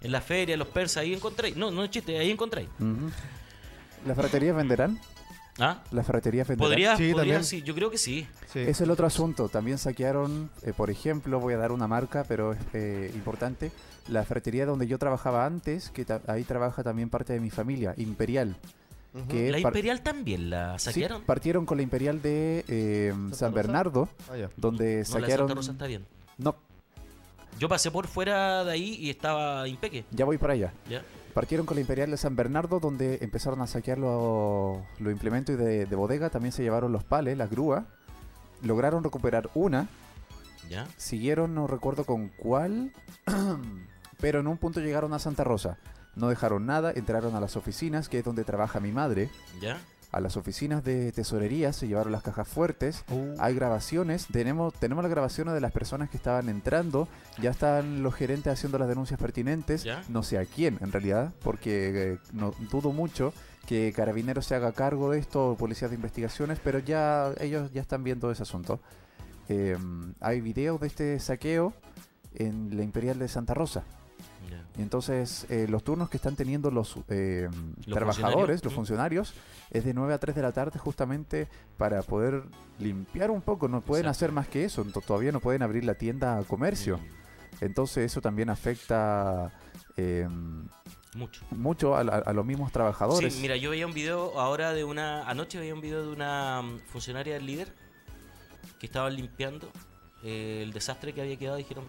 [0.00, 1.56] En la feria, los persas, ahí encontréis.
[1.58, 2.70] No, no es chiste, ahí encontréis.
[2.80, 3.10] Ujú.
[4.06, 4.98] ¿Las ferreterías venderán?
[5.58, 5.82] ¿Ah?
[5.90, 6.68] ¿Las ferreterías venderán?
[6.70, 6.96] ¿Podría?
[6.96, 7.44] Sí, podría, también.
[7.44, 8.26] sí, yo creo que sí.
[8.52, 8.60] Sí.
[8.60, 9.48] Es el otro asunto.
[9.48, 13.70] También saquearon, eh, por ejemplo, voy a dar una marca, pero es eh, importante,
[14.08, 17.94] la ferretería donde yo trabajaba antes, que ta- ahí trabaja también parte de mi familia,
[17.98, 18.56] Imperial.
[19.28, 21.22] Que La Imperial también la sí, saquearon.
[21.24, 23.52] partieron con la Imperial de eh, San?
[23.52, 24.48] Bernardo, Ah, ya.
[24.56, 25.48] donde no, la de saquearon...
[25.48, 26.06] Santa Rosa está bien.
[26.38, 26.56] No,
[27.58, 30.06] Yo pasé por fuera de ahí y estaba impeque.
[30.10, 30.72] ya voy para allá.
[30.88, 31.02] ¿Ya?
[31.34, 35.86] Partieron con la Imperial de San Bernardo, donde empezaron a saquear los los implementos de,
[35.86, 36.30] de bodega.
[36.30, 37.84] También se llevaron los pales, las grúas.
[38.62, 39.88] Lograron recuperar una.
[40.68, 40.86] ¿Ya?
[40.96, 42.92] Siguieron, no recuerdo con cuál.
[44.20, 45.78] pero en un punto llegaron a Santa Rosa.
[46.14, 49.30] No dejaron nada, entraron a las oficinas, que es donde trabaja mi madre.
[49.60, 49.78] ¿Ya?
[50.12, 53.04] A las oficinas de tesorería, se llevaron las cajas fuertes.
[53.10, 53.34] Uh.
[53.38, 57.08] Hay grabaciones, tenemos, tenemos las grabaciones de las personas que estaban entrando,
[57.40, 60.02] ya están los gerentes haciendo las denuncias pertinentes, ¿Ya?
[60.08, 63.32] no sé a quién en realidad, porque eh, no dudo mucho
[63.66, 68.04] que Carabineros se haga cargo de esto, policías de investigaciones, pero ya ellos ya están
[68.04, 68.80] viendo ese asunto.
[69.48, 69.78] Eh,
[70.20, 71.72] hay videos de este saqueo
[72.34, 73.84] en la Imperial de Santa Rosa.
[74.50, 74.64] Ya.
[74.78, 77.48] Y entonces, eh, los turnos que están teniendo los, eh,
[77.86, 78.64] Los trabajadores, funcionarios.
[78.64, 79.34] los funcionarios,
[79.70, 82.42] es de 9 a 3 de la tarde justamente para poder
[82.78, 83.68] limpiar un poco.
[83.68, 84.16] No pueden Exacto.
[84.26, 84.84] hacer más que eso.
[84.84, 86.98] to- Todavía no pueden abrir la tienda a comercio.
[86.98, 87.22] Mm,
[87.64, 89.52] Entonces, eso también afecta
[89.96, 90.26] eh,
[91.14, 91.44] Mucho.
[91.50, 93.34] mucho a, la- a los mismos trabajadores.
[93.34, 95.28] Sí, mira, yo veía un video ahora de una.
[95.28, 97.74] Anoche veía un video de una mm, funcionaria del líder
[98.80, 99.70] que estaba limpiando
[100.24, 101.58] eh, el desastre que había quedado.
[101.58, 101.84] Y dijeron: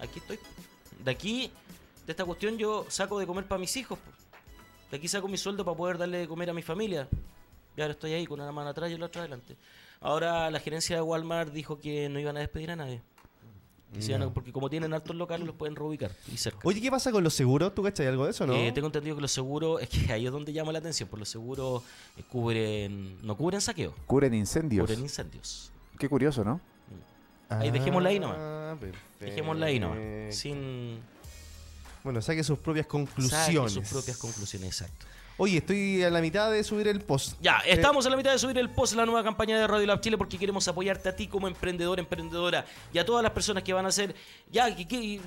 [0.00, 0.38] Aquí estoy.
[1.04, 1.50] De aquí,
[2.06, 3.98] de esta cuestión, yo saco de comer para mis hijos.
[3.98, 4.10] po.
[4.90, 7.08] De aquí saco mi sueldo para poder darle de comer a mi familia.
[7.76, 9.56] Y ahora estoy ahí con una mano atrás y la otra adelante.
[10.00, 13.00] Ahora la gerencia de Walmart dijo que no iban a despedir a nadie.
[14.32, 16.60] Porque como tienen altos locales, los pueden reubicar y cerca.
[16.64, 17.74] Oye, ¿qué pasa con los seguros?
[17.74, 18.54] ¿Tú cachai algo de eso, no?
[18.54, 21.18] Eh, tengo entendido que los seguros, es que ahí es donde llama la atención, por
[21.18, 21.82] los seguros
[22.16, 24.86] eh, cubren, no cubren saqueo, Cubren incendios.
[24.86, 25.70] cubren incendios.
[25.98, 26.58] Qué curioso, ¿no?
[27.50, 28.38] ahí dejémosla ahí nomás.
[28.40, 29.24] Ah, perfecto.
[29.26, 29.98] Dejémosla ahí nomás,
[30.34, 30.98] sin
[32.04, 33.72] Bueno, saque sus propias saque conclusiones.
[33.72, 35.06] sus propias conclusiones, exacto.
[35.38, 37.36] Oye, estoy a la mitad de subir el post.
[37.40, 39.86] Ya, Eh, estamos a la mitad de subir el post, la nueva campaña de Radio
[39.86, 43.62] Lab Chile, porque queremos apoyarte a ti como emprendedor, emprendedora, y a todas las personas
[43.62, 44.14] que van a hacer,
[44.50, 45.20] ya, que, que-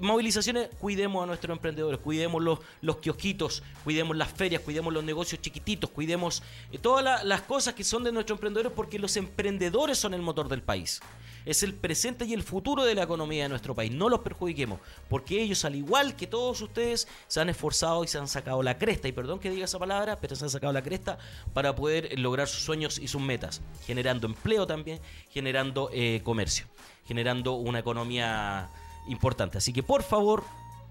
[0.00, 5.40] movilizaciones, cuidemos a nuestros emprendedores, cuidemos los, los kiosquitos, cuidemos las ferias, cuidemos los negocios
[5.40, 9.98] chiquititos, cuidemos eh, todas la- las cosas que son de nuestros emprendedores, porque los emprendedores
[9.98, 11.00] son el motor del país.
[11.44, 13.92] Es el presente y el futuro de la economía de nuestro país.
[13.92, 18.18] No los perjudiquemos, porque ellos, al igual que todos ustedes, se han esforzado y se
[18.18, 19.08] han sacado la cresta.
[19.08, 21.18] Y perdón que diga esa palabra, pero se han sacado la cresta
[21.52, 26.66] para poder lograr sus sueños y sus metas, generando empleo también, generando eh, comercio,
[27.06, 28.70] generando una economía
[29.08, 29.58] importante.
[29.58, 30.44] Así que por favor,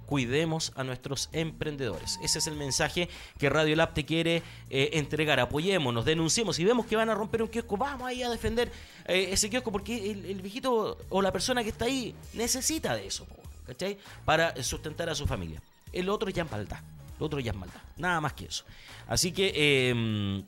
[0.06, 2.20] cuidemos a nuestros emprendedores.
[2.24, 5.40] Ese es el mensaje que Radio Lab te quiere eh, entregar.
[5.40, 6.56] Apoyémonos, denunciemos.
[6.56, 8.72] Si vemos que van a romper un kiosco, vamos ahí a defender
[9.06, 13.26] eh, ese kiosco porque el, viejito o la persona que está ahí necesita de eso,
[13.66, 13.98] ¿cachai?
[14.26, 15.62] Para sustentar a su familia.
[15.92, 16.80] El otro ya es maldad.
[17.18, 17.82] El otro ya es maldad.
[17.98, 18.66] Nada más que eso.
[19.08, 20.44] Así que, eh,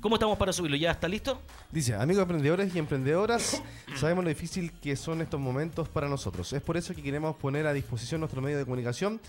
[0.00, 0.76] ¿cómo estamos para subirlo?
[0.76, 1.40] ¿Ya está listo?
[1.70, 3.62] Dice, amigos emprendedores y emprendedoras,
[3.96, 6.52] sabemos lo difícil que son estos momentos para nosotros.
[6.52, 9.20] Es por eso que queremos poner a disposición nuestro medio de comunicación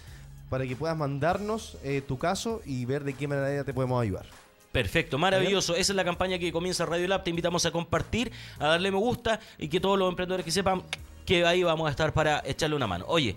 [0.50, 4.26] para que puedas mandarnos eh, tu caso y ver de qué manera te podemos ayudar.
[4.72, 5.74] Perfecto, maravilloso.
[5.76, 7.24] Esa es la campaña que comienza Radio Lab.
[7.24, 10.84] Te invitamos a compartir, a darle me gusta y que todos los emprendedores que sepan
[11.26, 13.06] que ahí vamos a estar para echarle una mano.
[13.08, 13.36] Oye,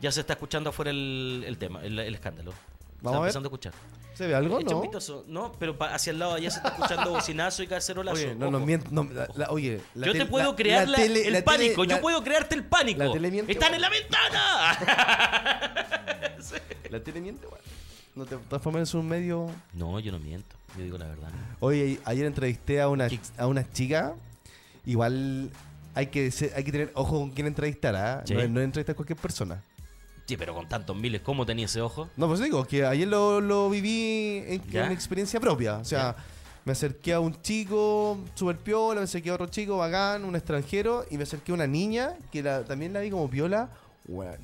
[0.00, 2.52] ya se está escuchando afuera el, el tema, el, el escándalo.
[3.02, 3.28] Vamos está a ver.
[3.28, 3.72] empezando a escuchar.
[4.18, 4.58] ¿Se ve algo?
[4.58, 4.76] Echa No.
[4.78, 5.24] un vistazo.
[5.28, 8.16] No, pero pa- hacia el lado allá se está escuchando bocinazo y cacerolazo.
[8.16, 8.66] Oye, no, Ojo.
[8.90, 11.84] no, la- la- oye, la Yo te puedo crear la tele- el la tele- pánico.
[11.84, 13.04] la- Yo puedo crearte el pánico.
[13.04, 14.78] la tele miente, ¡Están en la ventana!
[16.90, 17.60] La tele miente, weón.
[18.14, 19.50] No te transformes en un medio.
[19.74, 20.56] no, yo no miento.
[20.76, 21.28] Yo digo la verdad.
[21.60, 24.14] Oye, ayer entrevisté a una, a una chica.
[24.86, 25.50] Igual
[25.94, 28.22] hay que, ser- hay que tener ojo con quién entrevistar, ¿ah?
[28.24, 28.34] Sí.
[28.34, 29.62] No, no entrevistar a cualquier persona.
[30.28, 32.10] Sí, pero con tantos miles, ¿cómo tenía ese ojo?
[32.18, 35.78] No, pues digo, que ayer lo, lo viví en, en experiencia propia.
[35.78, 36.14] O sea,
[36.66, 41.06] me acerqué a un chico súper piola, me acerqué a otro chico bacán, un extranjero,
[41.10, 43.70] y me acerqué a una niña que la- también la vi como piola,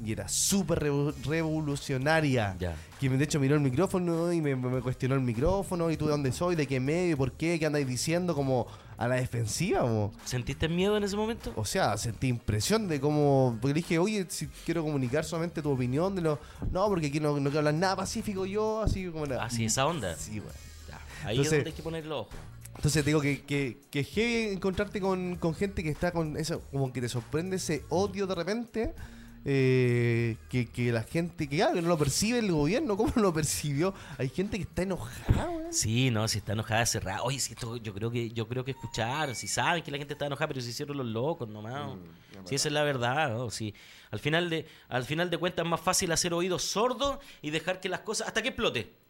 [0.02, 2.56] y era súper revo- revolucionaria.
[2.58, 2.74] Ya.
[2.98, 6.12] Que de hecho miró el micrófono y me, me cuestionó el micrófono, y tú de
[6.12, 8.66] dónde soy, de qué medio, por qué, qué andáis diciendo, como
[8.96, 10.12] a la defensiva, mo.
[10.24, 11.52] ¿Sentiste miedo en ese momento?
[11.56, 13.58] O sea, sentí impresión de cómo.
[13.60, 16.38] Porque dije, oye, si quiero comunicar solamente tu opinión de lo.
[16.70, 19.44] No, porque aquí no, no quiero hablar nada pacífico yo, así como la.
[19.44, 20.16] Así, esa onda.
[20.18, 20.40] Sí.
[20.88, 22.34] Ya, Ahí Entonces- es donde hay que poner los ojos.
[22.76, 26.36] Entonces te digo que, que, que es heavy encontrarte con, con gente que está con
[26.36, 28.94] eso, como que te sorprende ese odio de repente.
[29.44, 33.22] Eh, que, que la gente, que claro, que no lo percibe el gobierno, ¿cómo no
[33.22, 33.94] lo percibió?
[34.16, 35.66] Hay gente que está enojada, güey.
[35.70, 37.22] Sí, no, si está enojada, cerrada.
[37.22, 40.14] Oye, si esto, yo creo que yo creo que escucharon, si saben que la gente
[40.14, 41.92] está enojada, pero se hicieron los locos nomás.
[42.44, 43.50] si esa es la verdad, ¿no?
[43.50, 43.74] Sí.
[44.10, 47.80] Al final de al final de cuentas es más fácil hacer oídos sordos y dejar
[47.80, 49.03] que las cosas hasta que explote.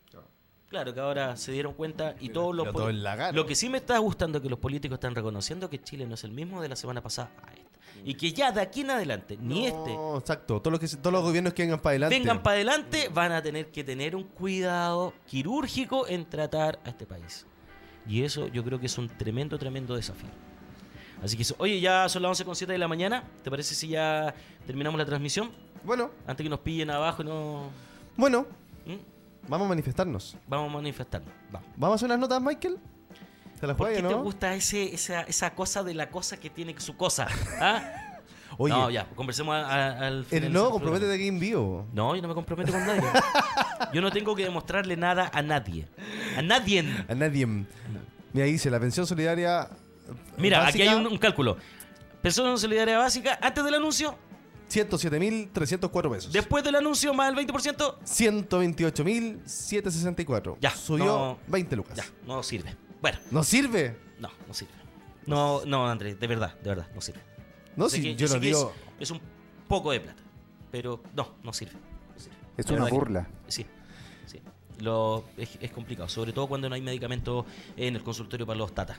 [0.69, 2.91] Claro que ahora se dieron cuenta y todos los todo.
[3.33, 6.15] Lo que sí me está gustando es que los políticos están reconociendo que Chile no
[6.15, 7.65] es el mismo de la semana pasada a esta.
[8.05, 10.61] Y que ya de aquí en adelante, ni este No, exacto.
[10.61, 12.19] Todos los, que, se- todos los gobiernos que vengan para adelante.
[12.19, 17.07] vengan para adelante, van a tener que tener un cuidado quirúrgico en tratar a este
[17.07, 17.47] país.
[18.07, 20.29] Y eso yo creo que es un tremendo, tremendo desafío.
[21.23, 23.23] Así que oye, ya son las 11.07 de la mañana.
[23.43, 24.35] ¿Te parece si ya
[24.67, 25.53] terminamos la transmisión?
[25.85, 27.71] Bueno, Antes que nos pillen abajo y no...
[28.17, 28.47] bueno.
[28.87, 29.14] ¿Mm?
[29.49, 30.37] Vamos a manifestarnos.
[30.47, 31.31] Vamos a manifestarnos.
[31.51, 31.69] Vamos.
[31.77, 32.79] ¿Vamos a hacer unas notas, Michael?
[33.61, 34.23] ¿Te las ¿Por juegas, qué te no?
[34.23, 37.29] gusta ese, esa, esa cosa de la cosa que tiene su cosa?
[37.61, 38.01] ¿Ah?
[38.59, 41.87] Oye, no, ya, conversemos a- a- al final no, comprométete aquí en vivo.
[41.93, 43.03] No, yo no me comprometo con nadie.
[43.93, 45.89] Yo no tengo que demostrarle nada a nadie.
[46.37, 47.05] A nadie.
[47.09, 47.47] A nadie.
[48.33, 49.69] Mira, dice, la pensión solidaria...
[50.37, 51.57] Mira, aquí hay un, un cálculo.
[52.23, 54.17] Pensión solidaria básica antes del anuncio,
[54.75, 56.33] 107.304 pesos.
[56.33, 57.99] después del anuncio más el 20%.
[58.05, 60.57] 128.764.
[60.61, 61.97] Ya, Subió no- 20 lucas.
[61.97, 62.75] Ya, no sirve.
[63.01, 63.97] Bueno, ¿No sirve?
[64.19, 64.73] no, no sirve.
[65.27, 67.21] No, no, Andrés, de verdad, de verdad, no sirve.
[67.77, 68.73] No, Sé si que- yo que digo...
[68.99, 69.21] Es, es un
[69.69, 70.23] poco de plata,
[70.71, 71.75] pero no, no sirve.
[71.75, 72.37] no sirve.
[72.57, 73.27] Es De una que- burla.
[73.49, 73.67] Sí,
[74.27, 74.41] sí.
[74.81, 77.45] Lo, es, es complicado, sobre todo cuando no hay medicamentos
[77.77, 78.99] en el consultorio para los tatas.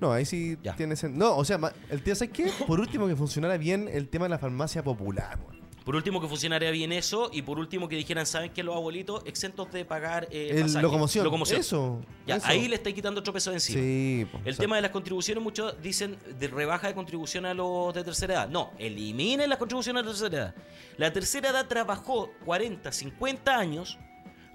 [0.00, 0.74] No, ahí sí Ya.
[0.76, 2.50] tiene sen- No, o sea, ma- el tío, ¿sabes qué?
[2.66, 5.38] Por último, que funcionara bien el tema de la farmacia popular.
[5.46, 5.62] weón.
[5.84, 7.28] Por último, que funcionaría bien eso.
[7.32, 8.62] Y por último, que dijeran, ¿saben qué?
[8.62, 10.82] Los abuelitos exentos de pagar eh, El pasaje.
[10.82, 11.24] locomoción.
[11.24, 11.58] Locomoción.
[11.58, 12.00] Eso.
[12.24, 12.46] Ya, eso.
[12.46, 13.80] ahí le estáis quitando otro peso de encima.
[13.80, 14.26] Sí.
[14.30, 17.54] po, El o sea, tema de las contribuciones, muchos dicen de rebaja de contribución a
[17.54, 18.48] los de tercera edad.
[18.48, 20.54] No, eliminen las contribuciones a la tercera edad.
[20.98, 23.98] La tercera edad trabajó 40, 50 años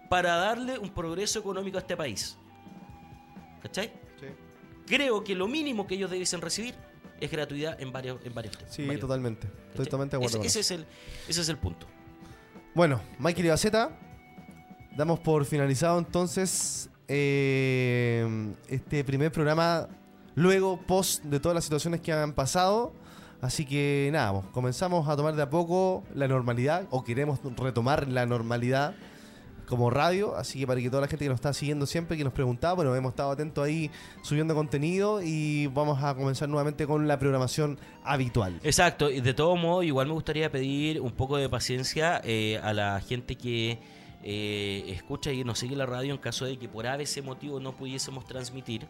[0.10, 2.38] para darle un progreso económico a este país.
[3.62, 3.92] ¿Cachai?
[4.88, 6.74] Creo que lo mínimo que ellos debiesen recibir
[7.20, 8.74] es gratuidad en varios, en varios temas.
[8.74, 9.48] Sí, varios- totalmente.
[9.48, 9.86] Estoy ¿cachai?
[9.86, 10.86] totalmente de acuerdo Ese, es el,
[11.28, 11.86] ese es el punto.
[12.74, 13.92] Bueno, Michael Ibaceta,
[14.96, 19.88] damos por finalizado entonces eh, este primer programa,
[20.36, 22.94] luego post de todas las situaciones que han pasado.
[23.42, 28.08] Así que nada, pues, comenzamos a tomar de a poco la normalidad, o queremos retomar
[28.08, 28.96] la normalidad
[29.68, 32.24] como radio, así que para que toda la gente que nos está siguiendo siempre, que
[32.24, 33.92] nos preguntaba, bueno, hemos estado atentos ahí
[34.24, 38.60] subiendo contenido y vamos a comenzar nuevamente con la programación habitual.
[38.64, 42.74] Exacto, y de todo modo, igual me gustaría pedir un poco de paciencia eh, a
[42.74, 43.80] la gente que
[44.24, 47.74] eh, escucha y nos sigue la radio en caso de que por ABC motivo no
[47.74, 48.88] pudiésemos transmitir,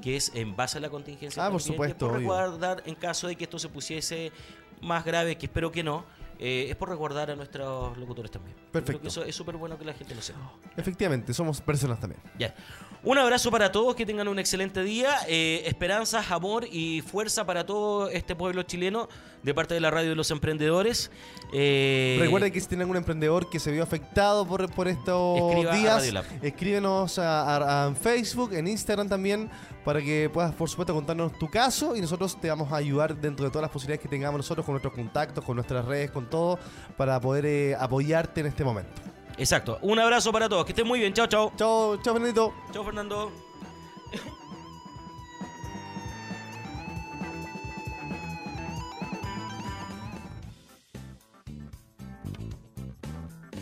[0.00, 1.44] que es en base a la contingencia.
[1.44, 4.32] Ah, por supuesto, Por en caso de que esto se pusiese
[4.80, 6.04] más grave, que espero que no,
[6.44, 8.56] eh, es por resguardar a nuestros locutores también.
[8.56, 9.00] Creo Perfecto.
[9.02, 10.40] que eso es súper bueno que la gente lo sepa.
[10.76, 12.20] Efectivamente, somos personas también.
[12.36, 12.52] Ya.
[13.04, 15.10] Un abrazo para todos, que tengan un excelente día.
[15.26, 19.08] Eh, esperanzas, amor y fuerza para todo este pueblo chileno
[19.42, 21.10] de parte de la radio de los emprendedores.
[21.52, 25.36] Eh, Recuerden que si tienen algún emprendedor que se vio afectado por, por estos
[25.80, 26.04] días,
[26.42, 29.50] escríbenos a, a- a- en Facebook, en Instagram también,
[29.84, 33.44] para que puedas, por supuesto, contarnos tu caso y nosotros te vamos a ayudar dentro
[33.44, 36.56] de todas las posibilidades que tengamos nosotros con nuestros contactos, con nuestras redes, con todo,
[36.96, 39.02] para poder eh, apoyarte en este momento.
[39.38, 39.78] Exacto.
[39.82, 40.64] Un abrazo para todos.
[40.64, 41.12] Que estén muy bien.
[41.12, 41.52] Chao, chao.
[41.56, 42.54] Chao, chao, Benedito.
[42.72, 43.32] Chao, Fernando.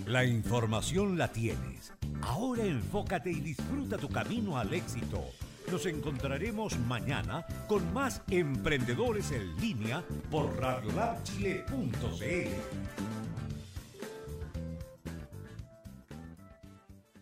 [0.06, 1.92] La información la tienes.
[2.22, 5.24] Ahora enfócate y disfruta tu camino al éxito.
[5.70, 13.19] Nos encontraremos mañana con más emprendedores en línea por radiolabchile.cl.